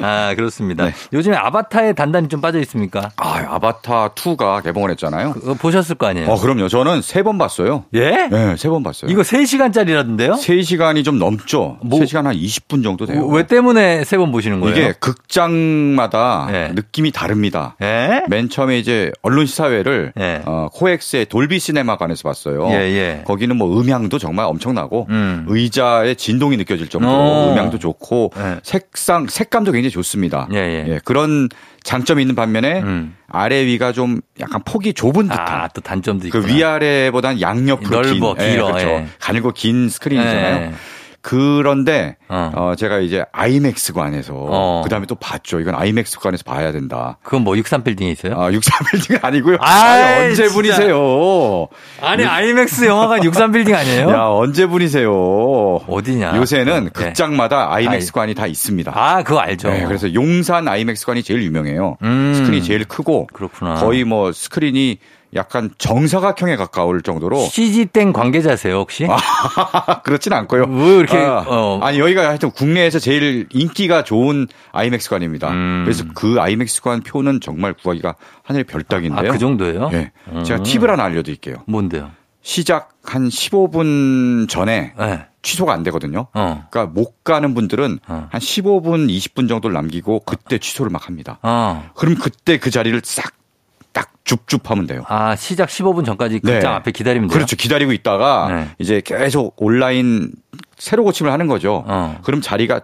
[0.02, 0.84] 아, 그렇습니다.
[0.86, 0.92] 네.
[1.12, 3.10] 요즘에 아바타에 단단히 좀 빠져 있습니까?
[3.16, 5.32] 아, 아바타 2가 개봉을 했잖아요.
[5.34, 6.28] 그거 보셨을 거 아니에요?
[6.30, 6.68] 어, 그럼요.
[6.68, 7.84] 저는 세 번 봤어요.
[7.94, 8.28] 예?
[8.30, 9.10] 네, 세 번 봤어요.
[9.10, 10.32] 이거 3시간짜리라던데요?
[10.34, 11.78] 3시간이 좀 넘죠.
[11.82, 13.26] 뭐- 3시간 한 20분 정도 돼요.
[13.26, 14.76] 왜 때문에 세 번 보시는 거예요?
[14.76, 16.72] 이게 극장마다 네.
[16.74, 17.76] 느낌이 다릅니다.
[17.82, 18.22] 예?
[18.28, 20.42] 맨 처음에 이제 언론 시사회를 네.
[20.44, 22.68] 어, 코엑스의 돌비 시네마관에서 봤어요.
[22.70, 23.22] 예, 예.
[23.26, 25.44] 거기는 뭐 음향도 정말 엄청나고 음.
[25.48, 27.52] 의자의 진동이 느껴질 정도로 어.
[27.52, 28.60] 음향도 좋고 네.
[28.62, 30.48] 색상 색감도 굉장히 좋습니다.
[30.52, 30.56] 예,
[30.88, 31.00] 예.
[31.04, 31.48] 그런
[31.82, 33.16] 장점이 있는 반면에 음.
[33.28, 36.40] 아래 위가 좀 약간 폭이 좁은 듯한 아, 또 단점도 있고.
[36.40, 38.88] 그 위아래보다는 양옆으로 넓어, 긴, 예, 길어, 그렇죠.
[38.88, 39.08] 예.
[39.20, 40.72] 가늘고 긴 스크린이잖아요.
[41.18, 41.28] 예.
[41.28, 42.50] 그런데 어.
[42.54, 42.74] 어.
[42.76, 44.80] 제가 이제 아이맥스관에서 어.
[44.84, 45.60] 그다음에 또 봤죠.
[45.60, 47.18] 이건 아이맥스관에서 봐야 된다.
[47.22, 48.34] 그건 뭐 63빌딩에 있어요?
[48.40, 49.58] 아, 63빌딩 아니고요.
[49.60, 50.54] 아이, 아니, 언제 진짜.
[50.54, 51.68] 분이세요?
[52.00, 54.08] 아니, 아이맥스 영화관 63빌딩 아니에요?
[54.10, 55.10] 야, 언제 분이세요?
[55.88, 56.36] 어디냐?
[56.36, 56.90] 요새는 네.
[56.92, 58.92] 극장마다 아이맥스관이 다 있습니다.
[58.94, 59.70] 아, 그거 알죠.
[59.70, 61.96] 네, 그래서 용산 아이맥스관이 제일 유명해요.
[62.02, 62.32] 음.
[62.34, 63.74] 스크린이 제일 크고 그렇구나.
[63.74, 64.98] 거의 뭐 스크린이
[65.34, 69.06] 약간 정사각형에 가까울 정도로 CG땡 관계자세요, 혹시?
[69.08, 70.64] 아, 그렇진 않고요.
[70.68, 71.80] 왜 이렇게, 아, 어.
[71.82, 75.50] 아니 여기가 하여튼 국내에서 제일 인기가 좋은 아이맥스관입니다.
[75.50, 75.82] 음.
[75.84, 79.32] 그래서 그 아이맥스관 표는 정말 구하기가 하늘 별 아, 따기인데요.
[79.32, 79.90] 그 정도예요?
[79.92, 80.12] 예.
[80.32, 80.44] 음.
[80.44, 81.56] 제가 팁을 하나 알려드릴게요.
[81.66, 82.10] 뭔데요?
[82.40, 85.26] 시작 한 15분 전에 네.
[85.42, 86.28] 취소가 안 되거든요.
[86.32, 86.66] 어.
[86.70, 88.28] 그러니까 못 가는 분들은 어.
[88.30, 91.38] 한 15분, 20분 정도를 남기고 그때 취소를 막 합니다.
[91.42, 91.90] 어.
[91.94, 93.32] 그럼 그때 그 자리를 싹
[93.92, 95.02] 딱 줍줍하면 돼요.
[95.08, 96.66] 아, 시작 15분 전까지 극장 네.
[96.66, 97.34] 앞에 기다리면 돼요?
[97.34, 97.56] 그렇죠.
[97.56, 98.68] 기다리고 있다가 네.
[98.78, 100.32] 이제 계속 온라인
[100.76, 101.84] 새로 고침을 하는 거죠.
[101.86, 102.18] 어.
[102.22, 102.82] 그럼 자리가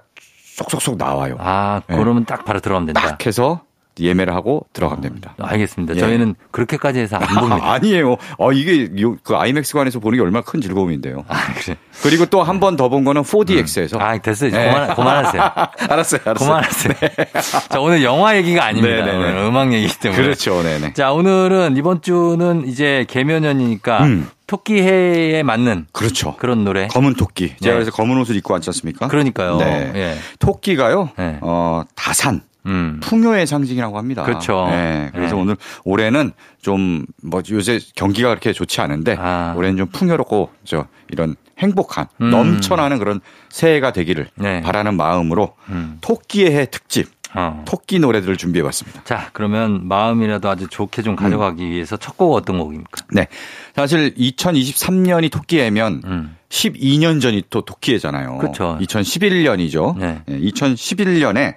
[0.56, 1.36] 쏙쏙쏙 나와요.
[1.40, 1.96] 아, 네.
[1.96, 3.00] 그러면 딱 바로 들어가면 된다.
[3.00, 3.63] 딱 해서
[4.00, 5.34] 예매를 하고 들어가면 됩니다.
[5.40, 5.94] 알겠습니다.
[5.94, 5.98] 예.
[6.00, 7.58] 저희는 그렇게까지 해서 안 봅니다.
[7.64, 8.16] 아, 아니에요.
[8.38, 11.24] 어, 이게 요- 그 아이맥스관에서 보는 게 얼마나 큰 즐거움인데요.
[11.28, 11.76] 아, 그래.
[12.02, 14.00] 그리고 또 한 번 더 본 거는 4DX에서.
[14.00, 14.48] 아, 됐어요.
[14.48, 14.70] 이제 네.
[14.72, 15.42] 그만, 그만하세요.
[15.90, 16.34] 알았어요, 알았어요.
[16.34, 16.94] 그만하세요.
[17.70, 18.96] 자, 오늘 영화 얘기가 아닙니다.
[18.96, 19.16] 네, 네, 네.
[19.16, 20.20] 오늘 음악 얘기기 때문에.
[20.22, 20.92] 그렇죠, 네네.
[20.94, 24.28] 자, 오늘은 이번 주는 이제 개면연이니까 음.
[24.46, 26.36] 토끼해에 맞는 그렇죠.
[26.36, 26.88] 그런 노래.
[26.88, 27.48] 검은 토끼.
[27.56, 27.72] 제가 네.
[27.72, 29.08] 그래서 검은 옷을 입고 왔지 않습니까?
[29.08, 29.56] 그러니까요.
[29.58, 29.92] 네.
[29.94, 30.14] 예.
[30.38, 31.38] 토끼가요, 네.
[31.42, 32.42] 어, 다산.
[32.66, 33.00] 음.
[33.02, 34.22] 풍요의 상징이라고 합니다.
[34.24, 34.66] 그렇죠.
[34.70, 35.40] 네, 그래서 네.
[35.42, 39.54] 오늘 올해는 좀 뭐 요새 경기가 그렇게 좋지 않은데 아.
[39.56, 42.30] 올해는 좀 풍요롭고 저 이런 행복한 음.
[42.30, 44.60] 넘쳐나는 그런 새해가 되기를 네.
[44.60, 45.98] 바라는 마음으로 음.
[46.00, 47.64] 토끼의 해 특집 어.
[47.66, 49.02] 토끼 노래들을 준비해봤습니다.
[49.04, 53.06] 자, 그러면 마음이라도 아주 좋게 좀 가져가기 위해서 첫 곡 어떤 곡입니까?
[53.12, 53.26] 네,
[53.74, 56.36] 사실 2023년이 토끼해면 음.
[56.48, 58.38] 12년 전이 또 토끼해잖아요.
[58.38, 58.78] 그렇죠.
[58.80, 59.98] 2011년이죠.
[59.98, 60.22] 네.
[60.28, 61.54] 2011년에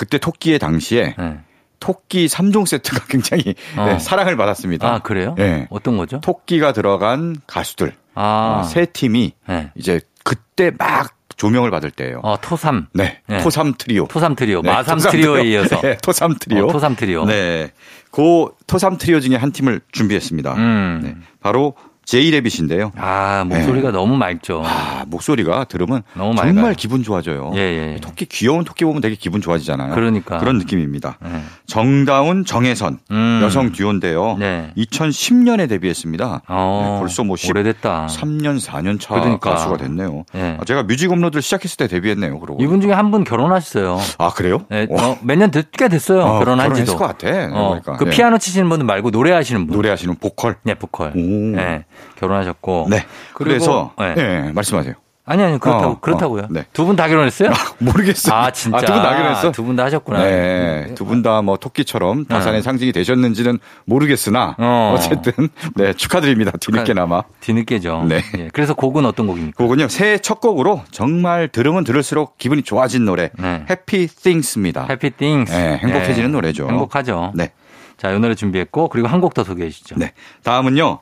[0.00, 1.40] 그때 토끼의 당시에 네.
[1.78, 3.84] 토끼 3종 세트가 굉장히 어.
[3.84, 4.90] 네, 사랑을 받았습니다.
[4.90, 5.34] 아, 그래요?
[5.36, 5.66] 네.
[5.68, 6.22] 어떤 거죠?
[6.22, 8.60] 토끼가 들어간 가수들 아.
[8.60, 9.70] 어, 세 팀이 네.
[9.74, 12.20] 이제 그때 막 조명을 받을 때예요.
[12.22, 12.86] 어, 토삼.
[12.94, 13.42] 네, 네.
[13.42, 14.06] 토삼 트리오.
[14.06, 14.62] 토삼 트리오.
[14.62, 15.52] 네, 마삼 트리오에 트리오.
[15.60, 15.80] 이어서.
[15.82, 16.68] 네, 토삼 트리오.
[16.68, 17.26] 어, 토삼 트리오.
[17.26, 17.70] 네,
[18.10, 20.54] 그 토삼 트리오 중에 한 팀을 준비했습니다.
[20.54, 21.00] 음.
[21.02, 21.74] 네, 바로
[22.10, 22.90] 제이레빗인데요.
[22.96, 24.62] 아, 목소리가 너무 맑죠.
[24.62, 24.68] 네.
[24.68, 26.74] 아, 목소리가 들으면 너무 정말 맑아요.
[26.76, 27.52] 기분 좋아져요.
[27.54, 27.60] 예,
[27.94, 27.96] 예.
[28.00, 29.94] 토끼 귀여운 토끼 보면 되게 기분 좋아지잖아요.
[29.94, 30.38] 그러니까.
[30.38, 31.18] 그런 느낌입니다.
[31.22, 31.40] 네.
[31.66, 33.40] 정다운, 정혜선 음.
[33.44, 34.36] 여성 듀오인데요.
[34.40, 34.72] 네.
[34.76, 36.42] 2010년에 데뷔했습니다.
[36.48, 38.08] 어, 네, 벌써 뭐 10, 오래됐다.
[38.10, 39.50] 3년, 4년 차 그러니까.
[39.50, 40.24] 가수가 됐네요.
[40.34, 40.56] 네.
[40.60, 42.40] 아, 제가 뮤직 업로드를 시작했을 때 데뷔했네요.
[42.40, 42.60] 그러고.
[42.62, 43.98] 이분 중에 한 분 결혼하셨어요.
[44.18, 44.64] 아 그래요?
[44.68, 45.08] 네, 와.
[45.08, 46.20] 어, 몇년 꽤 됐어요.
[46.22, 46.96] 어, 결혼한 결혼했을 지도.
[46.96, 47.26] 것 같아.
[47.52, 47.96] 어, 그러니까.
[47.96, 48.10] 그 네.
[48.10, 49.74] 피아노 치시는 분은 말고 노래하시는 분.
[49.76, 50.56] 노래하시는 보컬.
[50.62, 51.08] 네, 보컬.
[51.16, 51.18] 오.
[51.56, 51.84] 네,
[52.16, 52.86] 결혼하셨고.
[52.90, 53.04] 네.
[53.34, 54.14] 그래서 네.
[54.14, 54.94] 네, 말씀하세요.
[55.26, 56.42] 아니, 아니, 그렇다고, 어, 그렇다고요.
[56.44, 56.64] 어, 네.
[56.72, 57.50] 두분 다 결혼했어요?
[57.78, 58.34] 모르겠어요.
[58.36, 58.78] 아, 진짜.
[58.80, 59.52] 두분 다 결혼했어?
[59.52, 60.18] 두 분 다 하셨구나.
[60.24, 60.94] 네.
[60.96, 64.94] 두 분 다 뭐 토끼처럼 다산의 상징이 되셨는지는 모르겠으나 어.
[64.96, 64.98] 어.
[64.98, 66.50] 쨌든 네, 축하드립니다.
[66.58, 67.22] 뒤늦게나마.
[67.40, 68.06] 뒤늦게죠.
[68.08, 68.22] 네.
[68.38, 69.56] 예, 그래서 곡은 어떤 곡입니까?
[69.56, 69.86] 그거군요.
[69.86, 73.30] 새해 첫 곡으로 정말 들으면 들을수록 기분이 좋아진 노래.
[73.38, 73.64] 네.
[73.70, 74.86] 해피 띵스입니다.
[74.90, 75.52] Happy Things.
[75.52, 76.66] 네, 행복해지는 노래죠.
[76.68, 77.32] 행복하죠.
[77.36, 77.52] 네.
[77.98, 79.94] 자, 이 노래 준비했고, 그리고 한 곡 더 소개해 주시죠.
[79.98, 80.12] 네.
[80.42, 81.00] 다음은요.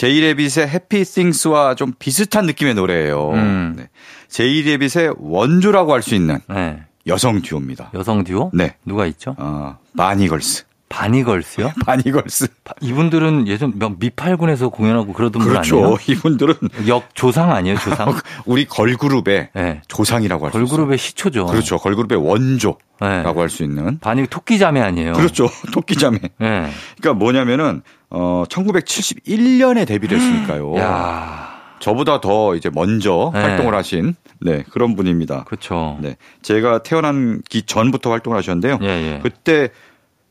[0.00, 3.32] 제이레빗의 해피 띵스와 좀 비슷한 느낌의 노래예요.
[3.32, 3.74] 음.
[3.76, 3.88] 네.
[4.28, 6.82] 제이레빗의 원조라고 할 수 있는 네.
[7.06, 7.90] 여성 듀오입니다.
[7.92, 8.50] 여성 듀오?
[8.54, 8.76] 네.
[8.86, 9.34] 누가 있죠?
[9.36, 10.64] 어, 바니걸스.
[10.88, 11.72] 바니걸스요?
[11.86, 12.48] 바니걸스.
[12.80, 15.76] 이분들은 예전 몇 미팔군에서 공연하고 그러던 분 그렇죠.
[15.76, 15.98] 아니에요?
[16.08, 16.54] 이분들은
[16.88, 18.12] 역 조상 아니에요, 조상?
[18.46, 19.82] 우리 걸그룹의 네.
[19.86, 20.66] 조상이라고 할 수 있어요.
[20.66, 21.44] 걸그룹의 시초죠.
[21.46, 21.76] 그렇죠.
[21.76, 23.22] 걸그룹의 원조라고 네.
[23.22, 23.98] 할수 있는.
[24.00, 25.12] 바니 토끼자매 아니에요?
[25.12, 25.46] 그렇죠.
[25.72, 26.18] 토끼자매.
[26.38, 26.70] 네.
[27.00, 30.76] 그러니까 뭐냐면은 어 1971년에 데뷔를 했으니까요.
[30.78, 33.40] 야 저보다 더 이제 먼저 네.
[33.40, 35.44] 활동을 하신 네, 그런 분입니다.
[35.44, 35.98] 그렇죠.
[36.00, 36.16] 네.
[36.42, 38.78] 제가 태어난 기 전부터 활동을 하셨는데요.
[38.82, 39.20] 예, 예.
[39.22, 39.70] 그때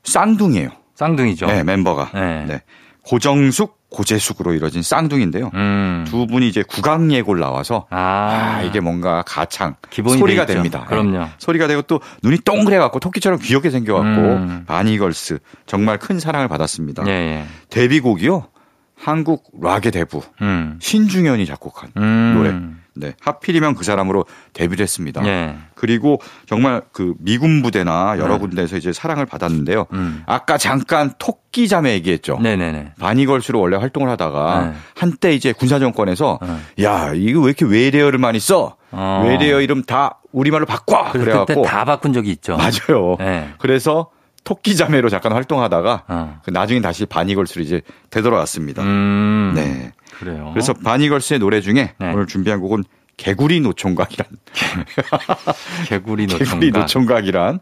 [0.03, 0.69] 쌍둥이에요.
[0.95, 1.47] 쌍둥이죠.
[1.47, 2.11] 네, 멤버가.
[2.13, 2.45] 네.
[2.45, 2.61] 네.
[3.03, 5.51] 고정숙, 고재숙으로 이루어진 쌍둥이인데요.
[5.53, 6.05] 음.
[6.07, 9.75] 두 분이 이제 국악 예고를 나와서 아, 아, 이게 뭔가 가창
[10.19, 10.45] 소리가.
[10.45, 10.85] 됩니다.
[10.87, 11.17] 그럼요.
[11.19, 11.25] 네.
[11.37, 14.63] 소리가 되고 또 눈이 동그래 갖고 토끼처럼 귀엽게 생겨 갖고 음.
[14.67, 17.03] 바니걸스 정말 큰 사랑을 받았습니다.
[17.07, 17.45] 예, 예.
[17.69, 18.47] 데뷔곡이요.
[18.95, 20.77] 한국 락의 대부 음.
[20.81, 22.33] 신중현이 작곡한 음.
[22.35, 22.78] 노래.
[22.99, 23.13] 네.
[23.21, 25.25] 하필이면 그 사람으로 데뷔를 했습니다.
[25.25, 25.55] 예.
[25.75, 28.39] 그리고 정말 그 미군 부대나 여러 네.
[28.39, 29.85] 군데에서 이제 사랑을 받았는데요.
[29.93, 30.23] 음.
[30.25, 32.37] 아까 잠깐 토끼 자매 얘기했죠.
[32.41, 32.93] 네네네.
[32.99, 34.73] 바니걸스로 원래 활동을 하다가 네.
[34.95, 36.83] 한때 이제 군사 정권에서 네.
[36.83, 38.75] 야 이거 왜 이렇게 외래어를 많이 써?
[38.91, 39.23] 어.
[39.25, 41.11] 외래어 이름 다 우리말로 바꿔.
[41.11, 42.57] 그래갖고 그때 다 바꾼 적이 있죠.
[42.57, 43.15] 맞아요.
[43.19, 43.49] 네.
[43.59, 44.09] 그래서
[44.43, 46.39] 토끼 자매로 잠깐 활동하다가 어.
[46.43, 48.81] 그 나중에 다시 바니걸스로 이제 되돌아왔습니다.
[48.83, 49.53] 음.
[49.55, 49.91] 네.
[50.19, 50.49] 그래요.
[50.53, 52.13] 그래서 바니걸스의 노래 중에 네.
[52.13, 52.83] 오늘 준비한 곡은
[53.17, 54.27] 개구리 노총각이란
[55.87, 56.53] 개구리 노총각.
[56.53, 57.59] 개구리 노총각이란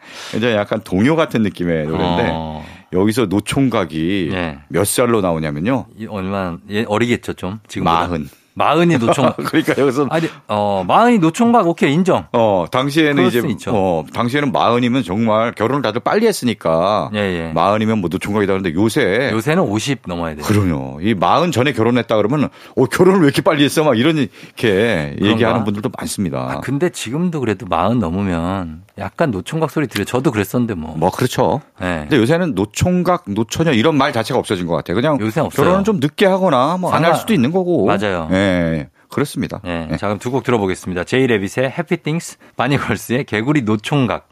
[0.56, 4.60] 약간 동요 같은 느낌의 노래인데 어, 여기서 노총각이 예.
[4.70, 5.88] 몇 살로 나오냐면요.
[5.98, 8.30] 이 얼마 예, 어리겠죠 좀 지금 마흔.
[8.58, 12.26] 마흔이 노총 그러니까 여기서 아니 어 마흔이 노총각 오케이 인정.
[12.34, 13.72] 어 당시에는 이제 수 있죠.
[13.74, 17.52] 어 당시에는 마흔이면 정말 결혼을 다들 빨리 했으니까 예, 예.
[17.54, 20.44] 마흔이면 뭐 노총각이다 그러는데 요새 요새는 50 넘어야 돼요.
[20.44, 21.00] 그럼요.
[21.02, 23.84] 이 마흔 전에 결혼했다 그러면 어 결혼을 왜 이렇게 빨리 했어?
[23.84, 26.40] 막 이런 이렇게 얘기하는 분들도 많습니다.
[26.40, 30.04] 아, 근데 지금도 그래도 마흔 넘으면 약간 노총각 소리 들려.
[30.04, 30.96] 저도 그랬었는데 뭐.
[30.98, 31.62] 뭐 그렇죠.
[31.82, 32.00] 예.
[32.10, 34.96] 근데 요새는 노총각, 노처녀 이런 말 자체가 없어진 것 같아요.
[34.96, 35.66] 그냥 요새는 없어요.
[35.66, 37.86] 결혼은 좀 늦게 하거나 뭐 안 할 수도 있는 거고.
[37.86, 38.28] 맞아요.
[38.48, 38.90] 예.
[39.10, 39.62] 그렇습니다.
[39.66, 39.88] 예.
[39.92, 39.98] 예.
[39.98, 41.04] 자, 그럼 두 곡 들어보겠습니다.
[41.06, 44.28] 제이 레빗의 Happy Things, 바니걸스의 개구리 노총각.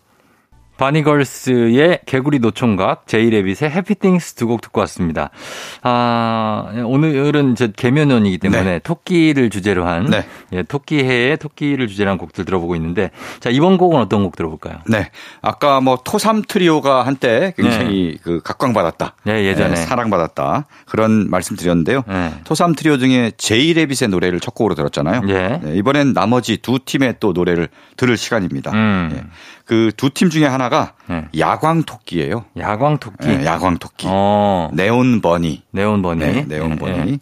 [0.78, 5.30] 바니걸스의 개구리 노총각, 제이 레빗의 Happy Things 두 곡 듣고 왔습니다.
[5.82, 8.80] 아, 오늘은 저 계묘년이기 때문에 네.
[8.80, 10.26] 토끼를 주제로 한 네.
[10.54, 14.80] 예, 토끼해의 토끼를 주제로 한 곡들 들어보고 있는데 자, 이번 곡은 어떤 곡 들어볼까요?
[14.88, 15.10] 네.
[15.42, 19.16] 아까 뭐 토삼 트리오가 한때 굉장히 그 각광받았다.
[19.24, 19.76] 네, 예전에.
[19.76, 20.66] 사랑받았다.
[20.86, 22.04] 그런 말씀 드렸는데요.
[22.08, 22.34] 네.
[22.44, 25.22] 토삼 트리오 중에 제이 레빗의 노래를 첫 곡으로 들었잖아요.
[25.30, 25.60] 예.
[25.64, 28.72] 네, 이번엔 나머지 두 팀의 또 노래를 들을 시간입니다.
[28.72, 29.32] 음.
[29.66, 31.26] 그 두 팀 중에 하나가 네.
[31.38, 32.46] 야광 토끼예요.
[32.58, 33.28] 야광 토끼.
[33.28, 34.08] 네, 야광 토끼.
[34.10, 34.70] 어.
[34.74, 35.64] 네온 버니.
[35.72, 36.20] 네온 버니.
[36.20, 37.12] 네, 네온 예, 버니.
[37.14, 37.18] 예.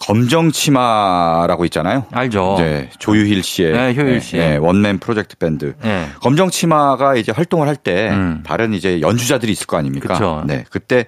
[0.00, 2.06] 검정 치마라고 있잖아요.
[2.12, 2.56] 알죠.
[2.58, 4.48] 네, 조유힐 씨의 네, 효율 씨의.
[4.50, 5.74] 네, 원맨 프로젝트 밴드.
[5.84, 6.06] 예.
[6.20, 8.42] 검정 치마가 이제 활동을 할때 음.
[8.44, 10.14] 다른 이제 연주자들이 있을 거 아닙니까?
[10.14, 10.42] 그쵸.
[10.46, 11.06] 네, 그때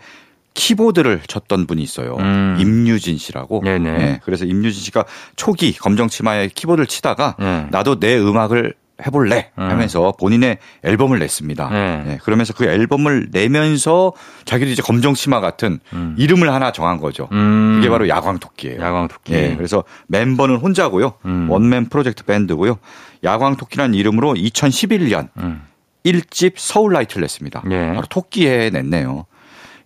[0.55, 2.17] 키보드를 쳤던 분이 있어요.
[2.19, 2.57] 음.
[2.59, 3.63] 임유진 씨라고.
[3.65, 3.93] 네네.
[3.99, 5.05] 네, 그래서 임유진 씨가
[5.37, 7.67] 초기 검정 치마에 키보드를 치다가 네.
[7.71, 8.75] 나도 내 음악을
[9.07, 9.71] 해볼래 음.
[9.71, 11.69] 하면서 본인의 앨범을 냈습니다.
[11.71, 12.03] 네.
[12.07, 14.13] 네, 그러면서 그 앨범을 내면서
[14.45, 16.15] 자기도 이제 검정 치마 같은 음.
[16.19, 17.29] 이름을 하나 정한 거죠.
[17.33, 17.77] 음.
[17.77, 18.81] 그게 바로 야광토끼예요.
[18.81, 19.33] 야광토끼.
[19.33, 21.15] 예, 그래서 멤버는 혼자고요.
[21.25, 21.51] 음.
[21.51, 22.79] 원맨 프로젝트 밴드고요.
[23.25, 25.63] 야광토끼라는 이름으로 2011년 음.
[26.05, 27.63] 1집 서울라이트를 냈습니다.
[27.71, 27.93] 예.
[27.95, 29.27] 바로 토끼에 냈네요.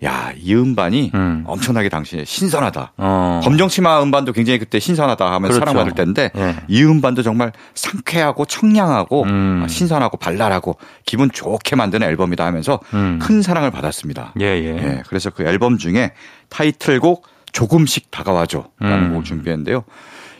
[0.05, 1.45] 야, 이 음반이 음.
[1.47, 2.93] 엄청나게 당시에 신선하다.
[2.97, 3.41] 어.
[3.45, 5.61] 검정치마 음반도 굉장히 그때 신선하다 하면 그렇죠.
[5.61, 6.57] 사랑받을 때인데 예.
[6.69, 9.63] 이 음반도 정말 상쾌하고 청량하고 음.
[9.65, 10.77] 아, 신선하고 발랄하고
[11.07, 13.19] 기분 좋게 만드는 앨범이다 하면서 음.
[13.23, 14.35] 큰 사랑을 받았습니다.
[14.41, 14.77] 예, 예.
[14.77, 16.13] 예, 그래서 그 앨범 중에
[16.49, 19.09] 타이틀곡 조금씩 다가와줘라는 음.
[19.11, 19.85] 곡을 준비했는데요.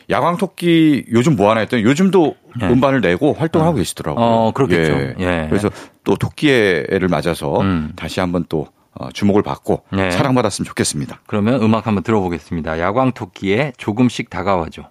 [0.09, 2.67] 야광토끼 요즘 뭐 하나 했더니 요즘도 예.
[2.67, 4.23] 음반을 내고 활동을 하고 계시더라고요.
[4.23, 5.15] 어, 그렇겠죠.
[5.19, 5.47] 예.
[5.49, 5.69] 그래서
[6.03, 7.93] 또 토끼해를 맞아서 음.
[7.95, 8.74] 다시 한번 또 어,
[9.13, 10.11] 주목을 받고 예.
[10.11, 11.19] 사랑받았으면 좋겠습니다.
[11.27, 12.79] 그러면 음악 한번 들어보겠습니다.
[12.79, 14.83] 야광토끼의 조금씩 다가와줘.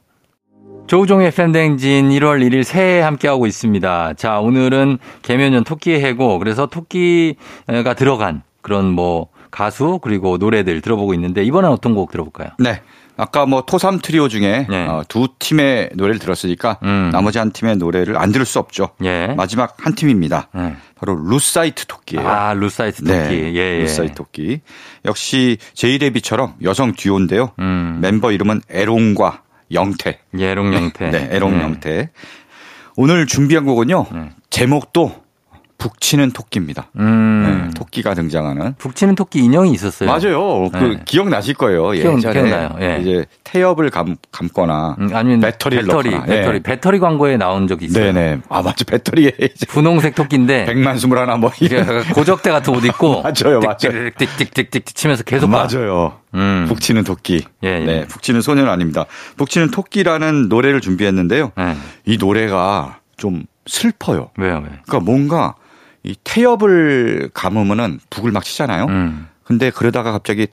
[0.86, 4.14] 조우종의 FM 대행진 1월 1일 새해 함께하고 있습니다.
[4.14, 11.42] 자, 오늘은 계묘년 토끼의 해고, 그래서 토끼가 들어간 그런 뭐 가수, 그리고 노래들 들어보고 있는데,
[11.42, 12.50] 이번엔 어떤 곡 들어볼까요?
[12.58, 12.82] 네.
[13.16, 14.86] 아까 뭐 토삼 트리오 중에 네.
[14.86, 17.10] 어, 두 팀의 노래를 들었으니까 음.
[17.12, 18.90] 나머지 한 팀의 노래를 안 들을 수 없죠.
[19.04, 19.28] 예.
[19.28, 20.48] 마지막 한 팀입니다.
[20.52, 20.76] 네.
[20.96, 22.28] 바로 루사이트 토끼예요.
[22.28, 23.12] 아, 루사이트 토끼.
[23.12, 23.80] 네, 예, 예.
[23.82, 24.60] 루사이트 토끼.
[25.04, 27.52] 역시 제이레빗처럼 여성 듀오인데요.
[27.60, 27.98] 음.
[28.00, 29.42] 멤버 이름은 에롱과
[29.72, 30.18] 영태.
[30.36, 31.10] 예롱 영태.
[31.10, 32.10] 네, 에롱 영태.
[32.96, 34.06] 오늘 준비한 곡은요.
[34.12, 34.30] 네.
[34.50, 35.23] 제목도
[35.88, 36.86] 북치는 토끼입니다.
[36.98, 37.66] 음.
[37.66, 38.74] 네, 토끼가 등장하는.
[38.78, 40.08] 북치는 토끼 인형이 있었어요.
[40.08, 40.70] 맞아요.
[40.70, 41.00] 그 네.
[41.04, 41.90] 기억 나실 거예요.
[41.90, 42.74] 기억- 예전에 기억나요.
[42.80, 42.98] 예.
[43.02, 46.24] 이제 태엽을 감, 감거나 음, 아니면 배터리를 배터리, 넣거나.
[46.24, 46.62] 배터리, 예.
[46.62, 48.12] 배터리 광고에 나온 적이 있어요.
[48.14, 48.40] 네네.
[48.48, 48.86] 아 맞죠.
[48.86, 51.50] 배터리에 이제 분홍색 토끼인데 백만 스물 하나 뭐
[52.14, 54.08] 고적대 같은 옷 입고 맞아요, 맞아요.
[54.16, 55.68] 띡띡띡띡 치면서 계속 봐.
[55.70, 56.14] 맞아요.
[56.32, 56.64] 음.
[56.66, 57.44] 북치는 토끼.
[57.62, 57.84] 예, 예.
[57.84, 59.04] 네, 북치는 소년 아닙니다.
[59.36, 61.52] 북치는 토끼라는 노래를 준비했는데요.
[61.58, 61.76] 네.
[62.06, 64.30] 이 노래가 좀 슬퍼요.
[64.38, 64.70] 왜요, 왜?
[64.86, 65.54] 그러니까 뭔가
[66.04, 68.84] 이 태엽을 감으면은 북을 막 치잖아요.
[68.86, 69.28] 음.
[69.42, 70.46] 근데 그러다가 갑자기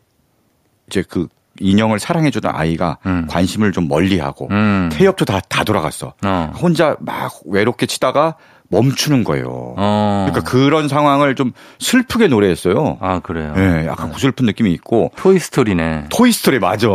[0.88, 1.28] 이제 그
[1.60, 3.28] 인형을 사랑해주던 아이가 음.
[3.30, 4.90] 관심을 좀 멀리하고 음.
[4.92, 6.14] 태엽도 다, 다 돌아갔어.
[6.24, 6.52] 어.
[6.56, 8.36] 혼자 막 외롭게 치다가
[8.72, 9.76] 멈추는 거예요.
[9.78, 10.28] 어.
[10.30, 12.98] 그러니까 그런 상황을 좀 슬프게 노래했어요.
[13.02, 13.54] 아, 그래요.
[13.58, 16.06] 예, 약간 구슬픈 느낌이 있고 토이 스토리네.
[16.10, 16.88] 토이 스토리 맞아.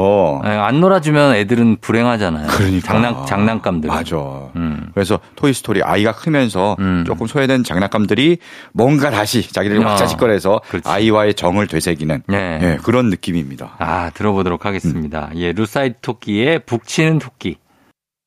[0.44, 2.48] 예, 안 놀아주면 애들은 불행하잖아요.
[2.48, 3.88] 그러니까 장난, 장난감들.
[3.88, 4.16] 맞아.
[4.56, 4.88] 음.
[4.94, 7.04] 그래서 토이 스토리 아이가 크면서 음.
[7.06, 8.38] 조금 소외된 장난감들이
[8.72, 9.86] 뭔가 다시 자기들이 어.
[9.88, 10.88] 왁자지껄해서 그렇지.
[10.88, 12.58] 아이와의 정을 되새기는 네.
[12.62, 13.74] 예, 그런 느낌입니다.
[13.78, 15.30] 아, 들어보도록 하겠습니다.
[15.36, 17.58] 예, 루사이트 토끼의 북치는 토끼.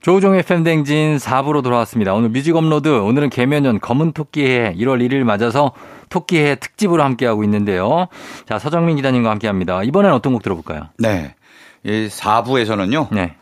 [0.00, 2.14] 조우종의 FM 대행진 4부로 돌아왔습니다.
[2.14, 5.72] 오늘 뮤직 업로드, 오늘은 계묘년 검은 토끼의 1월 1일 맞아서
[6.08, 8.08] 토끼해 특집으로 함께하고 있는데요.
[8.48, 9.82] 자, 서정민 기자님과 함께합니다.
[9.82, 10.88] 이번엔 어떤 곡 들어볼까요?
[10.98, 11.34] 네.
[11.84, 13.08] 이 4부에서는요.
[13.12, 13.34] 네.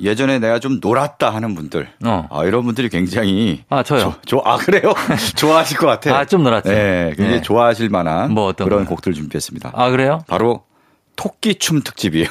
[0.00, 1.88] 예전에 내가 좀 놀았다 하는 분들.
[2.04, 2.26] 어.
[2.30, 3.62] 아, 이런 분들이 굉장히.
[3.68, 4.14] 아, 저요.
[4.24, 4.92] 조, 조- 아, 그래요?
[5.36, 6.14] 좋아하실 것 같아요.
[6.14, 6.70] 아, 좀 놀았죠.
[6.70, 7.12] 네.
[7.16, 7.42] 굉장히 네.
[7.42, 8.84] 좋아하실 만한 뭐 어떤 그런?
[8.84, 9.70] 곡들 준비했습니다.
[9.74, 10.24] 아, 그래요?
[10.26, 10.64] 바로
[11.16, 12.28] 토끼춤 특집이에요.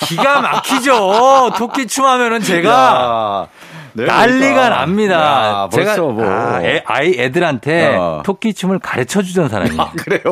[0.00, 1.52] 기가 막히죠.
[1.56, 3.46] 토끼 춤 하면은 제가 야,
[3.94, 4.68] 네, 난리가 그러니까.
[4.70, 5.14] 납니다.
[5.14, 6.24] 야, 제가 뭐.
[6.24, 8.22] 아, 애, 아이 애들한테 어.
[8.24, 9.80] 토끼 춤을 가르쳐 주던 사람이에요.
[9.80, 10.22] 아, 그래요?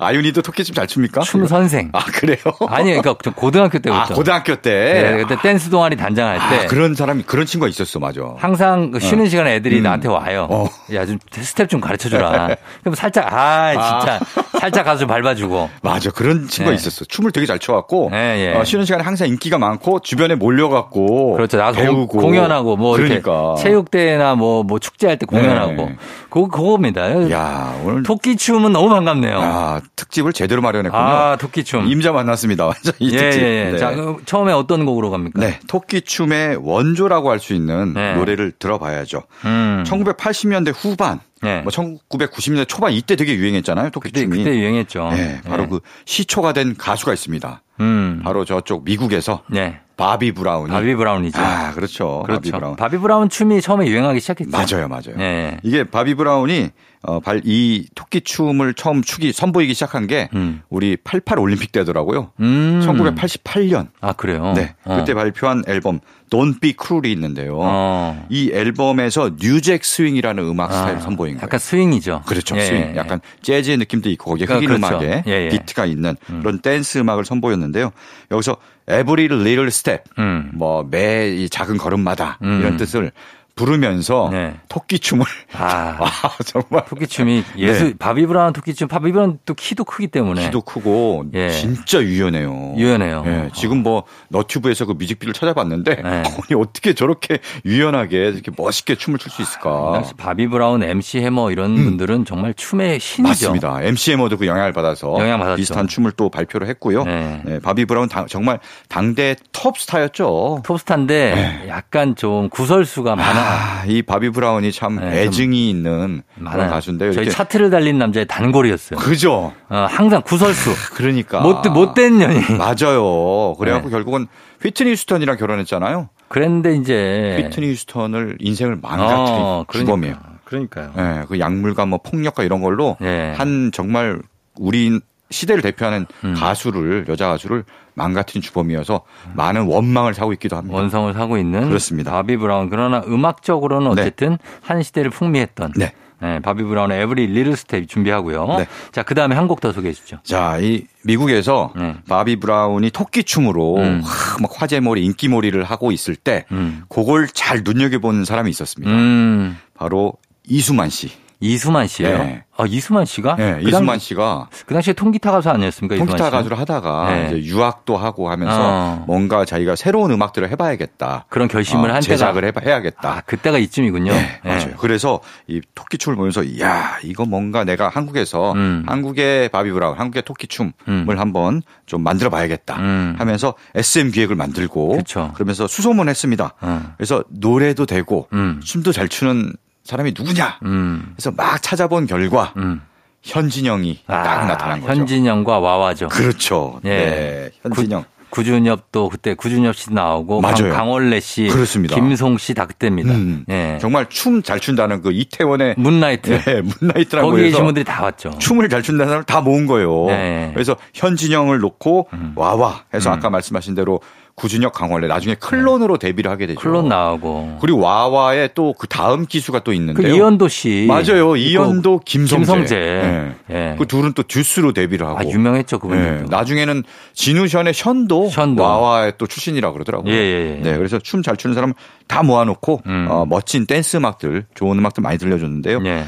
[0.00, 1.20] 아윤이도 토끼춤 잘 춥니까?
[1.22, 1.90] 춤 선생.
[1.92, 2.38] 아, 그래요?
[2.68, 4.00] 아니, 그러니까 저 고등학교 때부터.
[4.00, 4.70] 아, 고등학교 때.
[5.16, 8.20] 네, 그때 댄스 동아리 단장할 때 아, 그런 사람이 그런 친구가 있었어, 맞아.
[8.38, 9.82] 항상 그 쉬는 시간에 애들이 음.
[9.82, 10.46] 나한테 와요.
[10.50, 10.66] 어.
[10.94, 12.48] 야, 좀 스텝 좀 가르쳐 주라.
[12.80, 14.20] 그럼 살짝 아, 진짜
[14.58, 15.70] 살짝 가서 좀 밟아주고.
[15.82, 16.10] 맞아.
[16.10, 16.76] 그런 친구가 네.
[16.76, 17.04] 있었어.
[17.04, 18.08] 춤을 되게 잘 춰갖고.
[18.12, 18.58] 네, 예.
[18.58, 21.34] 어, 쉬는 시간에 항상 인기가 많고, 주변에 몰려갖고.
[21.34, 21.56] 그렇죠.
[21.58, 22.06] 나가서 배우고.
[22.06, 23.54] 공- 공연하고 뭐 그러니까.
[23.62, 25.72] 체육대회나 뭐, 뭐 축제할 때 공연하고.
[25.74, 25.96] 네.
[26.30, 27.30] 그거, 그겁니다.
[27.30, 28.02] 야 오늘.
[28.02, 29.38] 토끼 춤은 너무 반갑네요.
[29.40, 31.02] 아, 특집을 제대로 마련했군요.
[31.02, 31.86] 아, 토끼 춤.
[31.86, 32.66] 임자 만났습니다.
[32.66, 33.42] 완전 이 예, 특집.
[33.42, 33.70] 예, 예.
[33.72, 33.78] 네.
[33.78, 35.40] 자, 그럼 처음에 어떤 곡으로 갑니까?
[35.40, 38.14] 네, 토끼춤의 원조라고 할 수 있는 네.
[38.14, 39.22] 노래를 들어봐야죠.
[39.46, 39.82] 음.
[39.84, 41.60] 1980년대 후반, 네.
[41.62, 43.86] 뭐 1990년대 초반 이때 되게 유행했잖아요.
[43.86, 44.38] 그때, 토끼춤이.
[44.44, 45.08] 그때 유행했죠.
[45.10, 45.68] 네, 바로 네.
[45.70, 47.62] 그 시초가 된 가수가 있습니다.
[47.80, 48.20] 음.
[48.22, 49.80] 바로 저쪽 미국에서 네.
[49.96, 50.70] 바비 브라운이.
[50.70, 51.40] 바비 브라운이죠.
[51.40, 52.24] 아, 그렇죠.
[52.26, 52.58] 바비 그렇죠.
[52.58, 52.76] 브라운.
[52.76, 54.50] 바비 브라운 춤이 처음에 유행하기 시작했죠.
[54.50, 55.16] 맞아요, 맞아요.
[55.16, 55.58] 네.
[55.62, 56.70] 이게 바비 브라운이
[57.04, 60.62] 어, 발, 이 토끼 춤을 처음 추기, 선보이기 시작한 게 음.
[60.68, 62.30] 우리 88 올림픽 때더라고요.
[62.38, 62.80] 음.
[62.84, 63.88] 1988년.
[64.00, 64.52] 아, 그래요?
[64.54, 64.74] 네.
[64.84, 64.98] 어.
[64.98, 65.98] 그때 발표한 앨범
[66.30, 67.58] Don't Be Cruel이 있는데요.
[67.60, 68.26] 어.
[68.30, 71.42] 이 앨범에서 new jack 스윙이라는 음악 스타일을 선보인 거예요.
[71.44, 72.22] 약간 스윙이죠.
[72.24, 72.56] 그렇죠.
[72.56, 72.80] 예, 스윙.
[72.80, 72.96] 예.
[72.96, 74.96] 약간 재즈의 느낌도 있고 거기에 그러니까 흑인 그렇죠.
[74.96, 75.48] 음악에 예, 예.
[75.48, 77.90] 비트가 있는 그런 댄스 음악을 선보였는데요.
[78.30, 78.56] 여기서
[78.88, 80.50] every little step 음.
[80.54, 82.60] 뭐매 이 작은 걸음마다 음.
[82.60, 83.12] 이런 뜻을
[83.54, 84.54] 부르면서 네.
[84.68, 85.24] 토끼춤을
[85.54, 85.96] 아.
[86.00, 87.94] 아, 정말 토끼춤이 예수 네.
[87.98, 91.50] 바비 브라운 토끼춤 바비 브라운 또 키도 크기 때문에 키도 크고 예.
[91.50, 92.74] 진짜 유연해요.
[92.76, 93.22] 유연해요.
[93.26, 96.02] 예, 지금 뭐 너튜브에서 그 뮤직비디오를 찾아봤는데 네.
[96.24, 99.92] 아니 어떻게 저렇게 유연하게 이렇게 멋있게 춤을 출 수 있을까?
[99.94, 103.22] 당시 바비 브라운, MC 해머 이런 분들은 정말 춤의 신이죠.
[103.22, 103.28] 음.
[103.28, 103.82] 맞습니다.
[103.82, 105.56] MC 해머도 그 영향을 받아서 영향받았죠.
[105.56, 107.04] 비슷한 춤을 또 발표를 했고요.
[107.04, 107.40] 네.
[107.44, 110.62] 네, 바비 브라운 당- 정말 당대 톱 스타였죠.
[110.64, 113.51] 톱스타인데 약간 좀 구설수가 많아.
[113.52, 113.58] 네.
[113.58, 116.70] 아, 이 바비 브라운이 참 네, 애증이 있는 그런 많아요.
[116.70, 117.12] 가수인데요.
[117.12, 118.98] 저희 차트를 달린 남자의 단골이었어요.
[118.98, 119.52] 그죠?
[119.68, 120.70] 어, 항상 구설수.
[120.94, 122.40] 그러니까 못, 못된 년이.
[122.56, 123.54] 맞아요.
[123.58, 123.90] 그래갖고 네.
[123.92, 124.26] 결국은
[124.62, 126.08] 휘트니 휴스턴이랑 결혼했잖아요.
[126.28, 127.42] 그랬는데 이제.
[127.42, 130.16] 휘트니 휴스턴을 인생을 망가뜨린 어, 주범이에요.
[130.44, 130.92] 그러니까요.
[130.98, 133.32] 예, 그 약물과 뭐 폭력과 이런 걸로 예.
[133.36, 134.20] 한 정말
[134.58, 135.00] 우리
[135.32, 136.34] 시대를 대표하는 음.
[136.34, 137.64] 가수를 여자 가수를
[137.94, 139.02] 망가뜨린 주범이어서
[139.34, 140.76] 많은 원망을 사고 있기도 합니다.
[140.76, 142.12] 원성을 사고 있는 그렇습니다.
[142.12, 144.02] 바비 브라운 그러나 음악적으로는 네.
[144.02, 145.92] 어쨌든 한 시대를 풍미했던 네.
[146.20, 148.46] 네, 바비 브라운의 Every Little Step 준비하고요.
[148.58, 148.66] 네.
[148.92, 150.18] 자, 그 다음에 한 곡 더 소개해 주죠.
[150.22, 151.96] 자, 이 미국에서 네.
[152.08, 154.00] 바비 브라운이 토끼춤으로 음.
[154.04, 156.84] 하, 막 화제몰이 인기몰이를 하고 있을 때 음.
[156.88, 158.92] 그걸 잘 눈여겨본 사람이 있었습니다.
[158.92, 159.58] 음.
[159.74, 160.14] 바로
[160.46, 161.10] 이수만 씨.
[161.42, 162.18] 이수만 씨예요.
[162.18, 162.44] 네.
[162.56, 163.34] 아, 이수만 씨가?
[163.36, 165.96] 네, 그 이수만 당- 씨가 그 당시에 통기타 가수 아니었습니까?
[165.96, 166.30] 통기타?
[166.30, 167.26] 가수를 하다가 네.
[167.38, 169.04] 이제 유학도 하고 하면서 어.
[169.08, 171.26] 뭔가 자기가 새로운 음악들을 해봐야겠다.
[171.28, 173.10] 그런 결심을 어, 한 제작을 해봐, 해야겠다.
[173.10, 174.12] 아, 그때가 이쯤이군요.
[174.12, 174.50] 네, 네.
[174.56, 174.74] 맞아요.
[174.78, 178.84] 그래서 이 토끼춤을 보면서 야 이거 뭔가 내가 한국에서 음.
[178.86, 181.06] 한국의 바비 브라운, 한국의 토끼춤을 음.
[181.18, 183.14] 한번 좀 만들어봐야겠다 음.
[183.18, 185.32] 하면서 SM 기획을 만들고 그쵸.
[185.34, 186.54] 그러면서 수소문했습니다.
[186.60, 186.82] 어.
[186.96, 188.60] 그래서 노래도 되고 음.
[188.62, 189.52] 춤도 잘 추는
[189.84, 190.58] 사람이 누구냐?
[190.64, 191.12] 음.
[191.16, 192.80] 그래서 막 찾아본 결과 음.
[193.22, 194.92] 현진영이 딱 나타난 거죠.
[194.92, 196.08] 현진영과 와와죠.
[196.08, 196.80] 그렇죠.
[196.84, 196.88] 예.
[196.88, 198.04] 네, 현진영.
[198.30, 200.72] 구, 준엽도 그때 구준엽 씨 나오고 맞아요.
[200.72, 201.94] 강, 원래 씨 그렇습니다.
[201.94, 203.12] 김송 씨 다 그때입니다.
[203.12, 203.76] 음, 예.
[203.78, 206.40] 정말 춤 잘 춘다는 그 이태원의 문나이트.
[206.48, 208.30] 예, 문나이트라고 거기 계신 분들이 다 왔죠.
[208.38, 210.06] 춤을 잘 춘다는 사람을 다 모은 거예요.
[210.06, 210.50] 네.
[210.54, 212.32] 그래서 현진영을 놓고 음.
[212.34, 213.18] 와와 해서 음.
[213.18, 214.00] 아까 말씀하신 대로
[214.34, 216.58] 구준엽 강원래 나중에 클론으로 데뷔를 하게 되죠.
[216.60, 217.58] 클론 나오고.
[217.60, 220.14] 그리고 와와의 또 그 다음 기수가 또그 있는데요.
[220.14, 220.86] 이현도 씨.
[220.88, 221.36] 맞아요.
[221.36, 222.36] 이현도 김성재.
[222.44, 222.76] 김성재.
[222.76, 223.34] 네.
[223.50, 223.76] 예.
[223.78, 225.18] 그 둘은 또 듀스로 데뷔를 하고.
[225.18, 225.80] 아, 유명했죠, 네.
[225.80, 226.28] 그분들도.
[226.30, 228.62] 나중에는 지누션의 현도, 현도.
[228.62, 230.12] 와와의 또 출신이라고 그러더라고요.
[230.12, 230.60] 예, 예, 예.
[230.62, 231.74] 네, 그래서 춤 잘 추는 사람
[232.08, 233.06] 다 모아놓고 음.
[233.10, 235.80] 어, 멋진 댄스 음악들, 좋은 음악들 많이 들려줬는데요.
[235.84, 236.04] 예.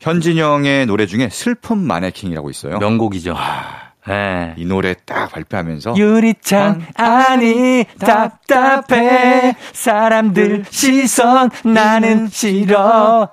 [0.00, 2.78] 현진영의 노래 중에 슬픈 마네킹이라고 있어요.
[2.78, 3.34] 명곡이죠.
[3.36, 3.85] 아.
[4.08, 4.54] 예.
[4.56, 9.56] 이 노래 딱 발표하면서 유리창 안이 답답해.
[9.72, 13.30] 사람들 시선 나는 싫어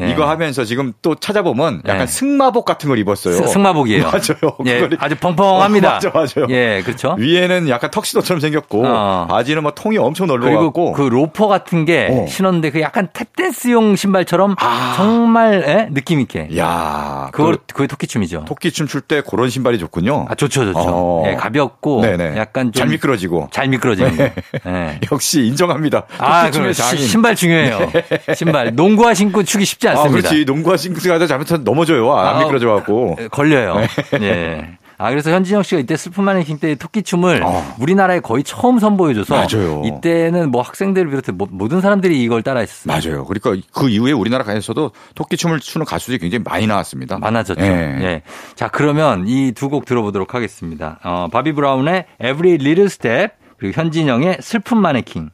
[0.00, 0.10] 예.
[0.10, 2.06] 이거 하면서 지금 또 찾아보면 약간 예.
[2.06, 3.34] 승마복 같은 걸 입었어요.
[3.34, 4.04] 스- 승마복이에요.
[4.04, 4.56] 맞아요.
[4.66, 5.88] 예, 아주 펑퍼짐합니다.
[5.88, 6.46] 어, 맞아, 맞아요.
[6.50, 7.14] 예, 그렇죠.
[7.18, 9.26] 위에는 약간 턱시도처럼 생겼고 어.
[9.28, 12.26] 바지는 뭐 통이 엄청 넓어갖고 그 로퍼 같은 게 어.
[12.26, 14.94] 신었는데 그 약간 탭댄스용 신발처럼 아.
[14.96, 15.88] 정말 예?
[15.92, 16.48] 느낌 있게.
[16.56, 18.44] 야, 그걸 그 그게 토끼춤이죠.
[18.46, 20.26] 토끼춤 출 때 그런 신발이 좋군요.
[20.28, 20.78] 아 좋죠, 좋죠.
[20.80, 21.24] 어.
[21.26, 22.36] 예, 가볍고 네네.
[22.36, 23.48] 약간 좀잘 미끄러지고.
[23.50, 24.22] 잘 미끄러지는 거.
[24.66, 25.00] 예.
[25.10, 26.04] 역시 인정합니다.
[26.18, 27.04] 아, 그 장인.
[27.06, 27.90] 신발 중요해요.
[28.36, 30.28] 신발 농구화 신고 추기 쉽지 아, 않습니다.
[30.28, 30.44] 그렇지.
[30.44, 32.12] 농구화 신고하다 잘못하면 넘어져요.
[32.14, 33.16] 안 아, 미끄러져 갖고.
[33.18, 33.76] 에, 걸려요.
[34.12, 34.22] 네.
[34.22, 34.78] 예.
[34.98, 37.74] 아, 그래서 현진영 씨가 이때 슬픈 마네킹 때 토끼춤을 어.
[37.80, 39.82] 우리나라에 거의 처음 선보여줘서 맞아요.
[39.84, 42.92] 이때는 뭐 학생들을 비롯해 모- 모든 사람들이 이걸 따라했어요.
[42.94, 43.24] 맞아요.
[43.24, 47.18] 그러니까 그 이후에 우리나라 가에서도 토끼춤을 추는 가수들이 굉장히 많이 나왔습니다.
[47.18, 47.60] 많아졌죠.
[47.64, 47.66] 예.
[48.00, 48.22] 예.
[48.54, 51.00] 자, 그러면 이 두 곡 들어보도록 하겠습니다.
[51.02, 55.30] 어, 바비 브라운의 Every Little Step 그리고 현진영의 슬픈 마네킹.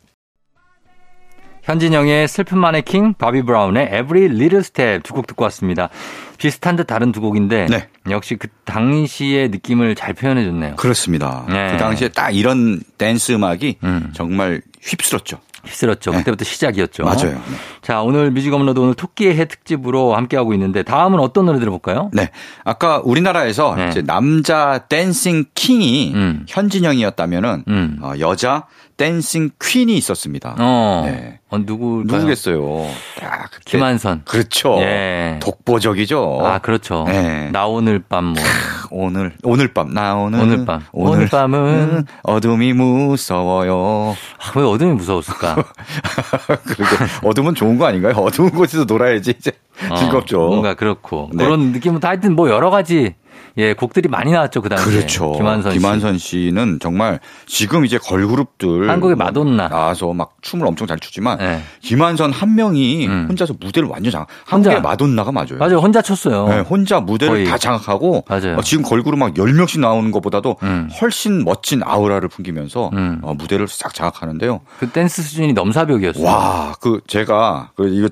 [1.68, 5.90] 현진영의 슬픈 마네킹, 바비 브라운의 Every Little Step 두 곡 듣고 왔습니다.
[6.38, 7.88] 비슷한 듯 다른 두 곡인데 네.
[8.08, 10.76] 역시 그 당시의 느낌을 잘 표현해 줬네요.
[10.76, 11.44] 그렇습니다.
[11.46, 11.72] 네.
[11.72, 14.12] 그 당시에 딱 이런 댄스 음악이 음.
[14.14, 15.40] 정말 휩쓸었죠.
[15.64, 16.10] 휩쓸었죠.
[16.12, 16.18] 네.
[16.18, 17.04] 그때부터 시작이었죠.
[17.04, 17.32] 맞아요.
[17.32, 17.38] 네.
[17.82, 22.10] 자, 오늘 뮤직 업로드 오늘 토끼의 해 특집으로 함께하고 있는데 다음은 어떤 노래 들어볼까요?
[22.12, 22.30] 네.
[22.64, 23.88] 아까 우리나라에서 네.
[23.88, 26.46] 이제 남자 dancing king이 음.
[26.48, 27.98] 현진영이었다면은 음.
[28.02, 30.56] 어, 여자 dancing queen이 있었습니다.
[30.58, 31.38] 어, 네.
[31.50, 32.86] 어 누구 누구겠어요?
[33.20, 34.22] 딱 그때- 김완선.
[34.24, 34.76] 그렇죠.
[34.80, 35.38] 예.
[35.40, 36.40] 독보적이죠.
[36.42, 37.04] 아, 그렇죠.
[37.06, 37.50] 네.
[37.52, 38.42] 나 오늘 밤 뭐.
[38.90, 40.82] 오늘 오늘 밤 나 오늘 오늘 밤.
[40.92, 44.14] 오늘 밤은 어둠이 무서워요.
[44.38, 45.56] 아, 왜 어둠이 무서웠을까?
[46.64, 46.88] 그리고
[47.28, 48.14] 어둠은 좋은 거 아닌가요?
[48.16, 49.52] 어두운 곳에서 놀아야지 이제
[49.90, 50.38] 어, 즐겁죠.
[50.38, 51.30] 뭔가 그렇고.
[51.32, 51.44] 네.
[51.44, 53.14] 그런 느낌은 다 하여튼 뭐 여러 가지
[53.56, 54.92] 예, 곡들이 많이 나왔죠, 그 당시에.
[54.92, 55.32] 그렇죠.
[55.32, 55.78] 김한선 씨.
[55.78, 59.68] 김한선 씨는 정말 지금 이제 걸그룹들 한국의 뭐 마돈나.
[59.68, 61.60] 나와서 막 춤을 엄청 잘 추지만 네.
[61.82, 63.26] 김한선 한 명이 음.
[63.28, 64.26] 혼자서 무대를 완전 장.
[64.44, 65.58] 한국의 마돈나가 맞아요.
[65.58, 65.78] 맞아요.
[65.78, 66.48] 혼자 췄어요.
[66.48, 67.46] 네, 혼자 무대를 거의.
[67.46, 68.56] 다 장악하고 맞아요.
[68.56, 70.88] 어, 지금 걸그룹 막 10명씩 나오는 것보다도 음.
[71.00, 73.18] 훨씬 멋진 아우라를 풍기면서 음.
[73.22, 74.60] 어, 무대를 싹 장악하는데요.
[74.78, 76.24] 그 댄스 수준이 넘사벽이었어요.
[76.24, 78.08] 와, 그 제가 그 이거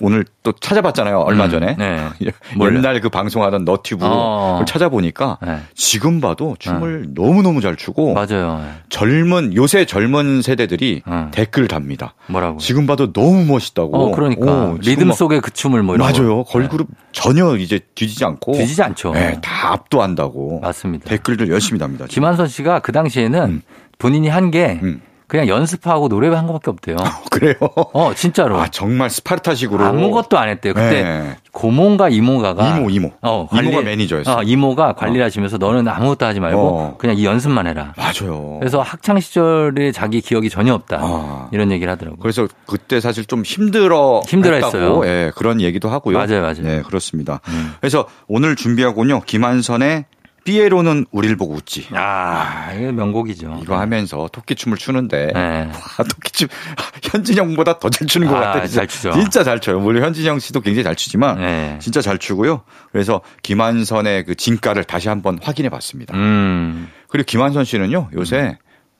[0.00, 1.18] 오늘 또 찾아봤잖아요.
[1.20, 1.76] 얼마 음, 전에.
[1.76, 2.08] 네.
[2.60, 4.56] 옛날 그 방송하던 너튜브 어.
[4.60, 5.58] 를 찾아보니까 네.
[5.74, 8.64] 지금 봐도 춤을 너무너무 잘 추고 맞아요.
[8.88, 11.30] 젊은 요새 젊은 세대들이 어.
[11.32, 12.14] 댓글 답니다.
[12.28, 12.58] 뭐라고?
[12.58, 13.96] 지금 봐도 너무 멋있다고.
[13.96, 14.46] 어, 그러니까.
[14.72, 16.44] 오, 리듬 막- 속의 그 춤을 뭐 이런 맞아요.
[16.44, 16.44] 거.
[16.44, 19.12] 걸그룹 전혀 이제 뒤지지 않고 뒤지지 않죠.
[19.12, 20.60] 네, 다 압도한다고.
[20.60, 21.08] 맞습니다.
[21.08, 22.06] 댓글들 열심히 답니다.
[22.06, 22.14] 지금.
[22.22, 23.62] 김한선 씨가 그 당시에는 음.
[23.98, 25.00] 본인이 한게 음.
[25.28, 26.96] 그냥 연습하고 노래한 것밖에 없대요.
[27.30, 27.54] 그래요.
[27.92, 28.58] 어, 진짜로.
[28.58, 30.72] 아 정말 스파르타식으로 아무것도 안 했대요.
[30.72, 31.36] 그때 네.
[31.52, 34.38] 고모인가 이모가가 이모 이모 어, 이모가 매니저였어.
[34.38, 36.96] 어, 이모가 관리를 하시면서 너는 아무것도 하지 말고 어.
[36.96, 37.92] 그냥 이 연습만 해라.
[37.96, 38.56] 맞아요.
[38.58, 40.98] 그래서 학창 시절에 자기 기억이 전혀 없다.
[41.00, 41.48] 아.
[41.52, 42.20] 이런 얘기를 하더라고요.
[42.20, 44.82] 그래서 그때 사실 좀 힘들어 힘들어 했어요.
[44.82, 46.16] 했다고, 예, 그런 얘기도 하고요.
[46.16, 46.62] 맞아요, 맞아요.
[46.62, 47.40] 네, 그렇습니다.
[47.48, 47.74] 음.
[47.80, 49.22] 그래서 오늘 준비하고는요.
[49.26, 50.06] 김한선의
[50.48, 51.88] 삐에로는 우릴 보고 웃지.
[51.92, 53.60] 아, 이거 명곡이죠.
[53.62, 55.66] 이거 하면서 토끼춤을 추는데 네.
[55.66, 56.48] 와, 토끼춤
[57.04, 58.66] 현진영보다 더 잘 추는 것 아, 같아요.
[58.68, 59.12] 잘 추죠.
[59.12, 59.78] 진짜 잘 춰요.
[59.80, 61.78] 물론 현진영 씨도 굉장히 잘 추지만 네.
[61.80, 62.62] 진짜 잘 추고요.
[62.92, 66.16] 그래서 김한선의 그 진가를 다시 한번 확인해 봤습니다.
[66.16, 68.08] 음, 그리고 김한선 씨는요.
[68.14, 68.56] 요새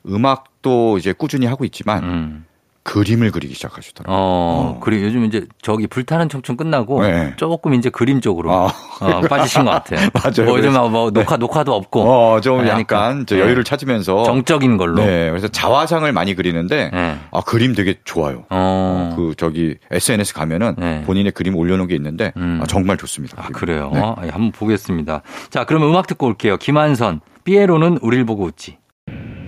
[0.07, 0.27] 음.
[0.27, 2.45] 악도 이제 꾸준히 하고 있지만 음.
[2.89, 4.17] 그림을 그리기 시작하시더라고요.
[4.17, 4.81] 어, 어.
[4.81, 7.35] 그리고 요즘 이제 저기 불타는 청춘 끝나고 네.
[7.37, 8.73] 조금 이제 그림 쪽으로 아.
[9.01, 10.09] 어, 빠지신 것 같아요.
[10.15, 10.51] 맞아요.
[10.51, 12.79] 뭐 요즘 뭐 녹화 녹화도 없고 어, 좀 하니까.
[12.79, 13.43] 약간 저 네.
[13.43, 15.05] 여유를 찾으면서 정적인 걸로.
[15.05, 17.19] 네, 그래서 자화상을 많이 그리는데 네.
[17.31, 18.45] 아 그림 되게 좋아요.
[18.49, 19.13] 어.
[19.17, 21.03] 그 저기 SNS 가면은 네.
[21.03, 22.61] 본인의 그림 올려놓은 게 있는데 음.
[22.63, 23.43] 아, 정말 좋습니다.
[23.43, 23.49] 아.
[23.53, 23.91] 그래요?
[23.93, 24.01] 네.
[24.25, 25.23] 예, 한번 보겠습니다.
[25.51, 26.57] 자, 그러면 음악 듣고 올게요.
[26.57, 28.79] 김완선, 삐에로는 우릴 보고 웃지.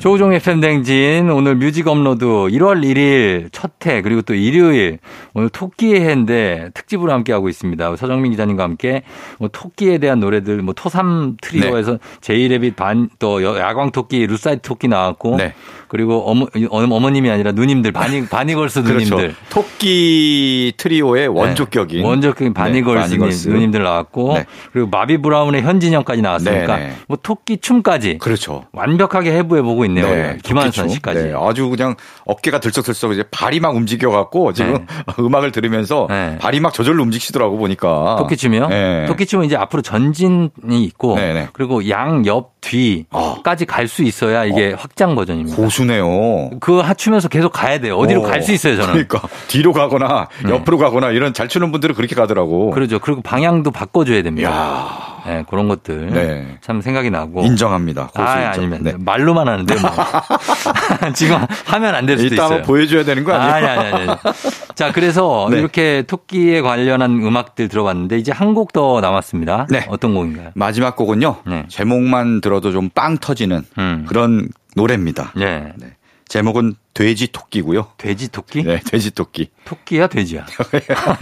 [0.01, 4.99] 조우종의 FM대행진, 오늘 뮤직 업로드 1월 1일 첫 해, 그리고 또 일요일,
[5.35, 7.97] 오늘 토끼의 해인데 특집으로 함께 하고 있습니다.
[7.97, 9.03] 서정민 기자님과 함께
[9.39, 14.89] 뭐 토끼에 대한 노래들, 뭐 토삼 트리오에서 제이레빗 반, 또 여- 야광 토끼, 루사이트 토끼
[14.89, 15.53] 나왔고, 네.
[15.89, 19.17] 그리고 어머, 어머님이 아니라 누님들, 바니, 바니걸스 그렇죠.
[19.17, 19.35] 누님들.
[19.51, 22.07] 토끼 트리오의 원조격인 네.
[22.09, 23.49] 원조격인 바니걸스 네, 바니걸스.
[23.49, 24.47] 누님들 나왔고 네.
[24.73, 26.93] 그리고 바비 브라운에 현진영까지 나왔으니까 네, 네.
[27.09, 28.65] 뭐 토끼 춤까지 그렇죠.
[28.73, 30.05] 완벽하게 해부해 보고 있 네요.
[30.07, 30.39] 오늘.
[30.43, 30.89] 김완선 토끼춤.
[30.89, 31.23] 씨까지.
[31.25, 34.87] 네, 아주 그냥 어깨가 들썩들썩 이제 발이 막 움직여갖고 지금 네.
[35.19, 36.39] 음악을 들으면서 네.
[36.41, 38.17] 발이 막 저절로 움직이시더라고 보니까.
[38.21, 38.69] 토끼춤이요?
[38.69, 39.07] 네.
[39.07, 40.51] 토끼춤은 이제 앞으로 전진이
[40.85, 41.49] 있고 네, 네.
[41.53, 45.57] 그리고 양, 옆, 뒤까지 갈 수 있어야 이게 확장 버전입니다.
[45.57, 46.51] 고수네요.
[46.61, 47.97] 그거 하추면서 계속 가야 돼요.
[47.97, 48.93] 어디로 어, 갈수 있어요, 저는.
[48.93, 52.71] 그러니까 뒤로 가거나 옆으로 가거나 이런 잘 추는 분들은 그렇게 가더라고.
[52.71, 52.99] 그러죠.
[53.01, 54.51] 그리고 방향도 바꿔줘야 됩니다.
[54.51, 56.59] 야 네, 그런 것들 네.
[56.61, 57.43] 참 생각이 나고.
[57.45, 58.07] 인정합니다.
[58.09, 58.53] 고수 아, 인정.
[58.65, 58.95] 아니면 네.
[58.99, 59.91] 말로만 하는데 뭐.
[61.15, 62.47] 지금 하면 안 될 수도 있어요.
[62.47, 63.53] 한번 보여줘야 되는 거 아니에요?
[63.55, 64.09] 아니, 아니, 아니.
[64.11, 64.19] 아니.
[64.75, 65.59] 자, 그래서 네.
[65.59, 69.67] 이렇게 토끼에 관련한 음악들 들어봤는데 이제 한 곡 더 남았습니다.
[69.71, 69.87] 네.
[69.89, 70.51] 어떤 곡인가요?
[70.55, 71.37] 마지막 곡은요.
[71.47, 71.65] 네.
[71.69, 74.05] 제목만 들어도 좀 빵 터지는 음.
[74.09, 75.33] 그런 노래입니다.
[75.37, 75.73] 네.
[76.31, 76.39] 네.
[76.39, 77.89] 제목은 돼지 토끼고요.
[77.97, 78.63] 돼지 토끼?
[78.63, 79.51] 네, 돼지 토끼.
[79.65, 80.47] 토끼야, 돼지야?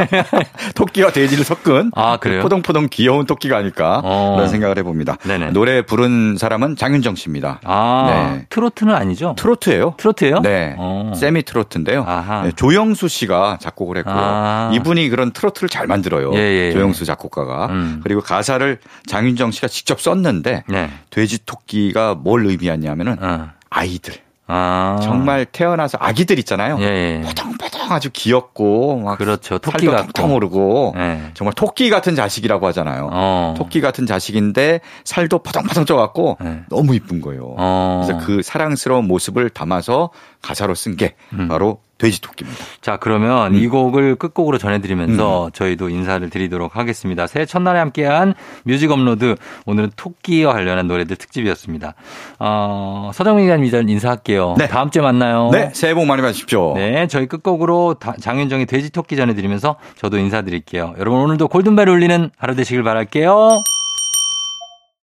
[0.74, 2.42] 토끼와 돼지를 섞은 아, 그래요?
[2.42, 4.34] 포동포동 귀여운 토끼가 아닐까 어.
[4.36, 5.16] 그런 생각을 해봅니다.
[5.24, 5.50] 네네.
[5.52, 7.60] 노래 부른 사람은 장윤정 씨입니다.
[7.64, 8.46] 아, 네.
[8.50, 9.34] 트로트는 아니죠?
[9.38, 9.94] 트로트예요.
[9.96, 10.40] 트로트예요?
[10.40, 11.12] 네, 어.
[11.16, 12.04] 세미 트로트인데요.
[12.44, 14.14] 네, 조영수 씨가 작곡을 했고요.
[14.16, 14.70] 아.
[14.74, 16.32] 이분이 그런 트로트를 잘 만들어요.
[16.34, 16.72] 예, 예, 예.
[16.72, 18.00] 조영수 작곡가가 음.
[18.02, 20.90] 그리고 가사를 장윤정 씨가 직접 썼는데 네.
[21.10, 23.50] 돼지 토끼가 뭘 의미하냐면은 어.
[23.70, 24.14] 아이들
[24.48, 24.98] 아.
[25.02, 26.78] 정말 태어나서 아기들 있잖아요.
[26.80, 27.20] 예, 예.
[27.22, 29.58] 포동포동 아주 귀엽고 막 그렇죠.
[29.58, 30.34] 토끼 살도 같고.
[30.34, 31.30] 오르고 네.
[31.34, 33.10] 정말 토끼 같은 자식이라고 하잖아요.
[33.12, 33.54] 어.
[33.56, 36.62] 토끼 같은 자식인데 살도 포동포동 쪄갖고 네.
[36.70, 37.54] 너무 이쁜 거예요.
[37.58, 38.04] 어.
[38.06, 40.10] 그래서 그 사랑스러운 모습을 담아서
[40.42, 41.48] 가사로 쓴게 음.
[41.48, 42.64] 바로 돼지 토끼입니다.
[42.80, 43.58] 자, 그러면 음.
[43.58, 47.26] 이 곡을 끝곡으로 전해드리면서 저희도 인사를 드리도록 하겠습니다.
[47.26, 49.34] 새해 첫날에 함께한 뮤직 업로드
[49.66, 51.94] 오늘은 토끼와 관련한 노래들 특집이었습니다.
[52.38, 54.54] 어, 서정민 기자님 인사할게요.
[54.58, 54.68] 네.
[54.68, 55.50] 다음 주에 만나요.
[55.52, 56.74] 네, 새해 복 많이 받으십시오.
[56.76, 60.94] 네, 저희 끝곡으로 다- 장윤정의 돼지 토끼 전해드리면서 저도 인사드릴게요.
[60.98, 63.58] 여러분 오늘도 골든벨 울리는 하루 되시길 바랄게요.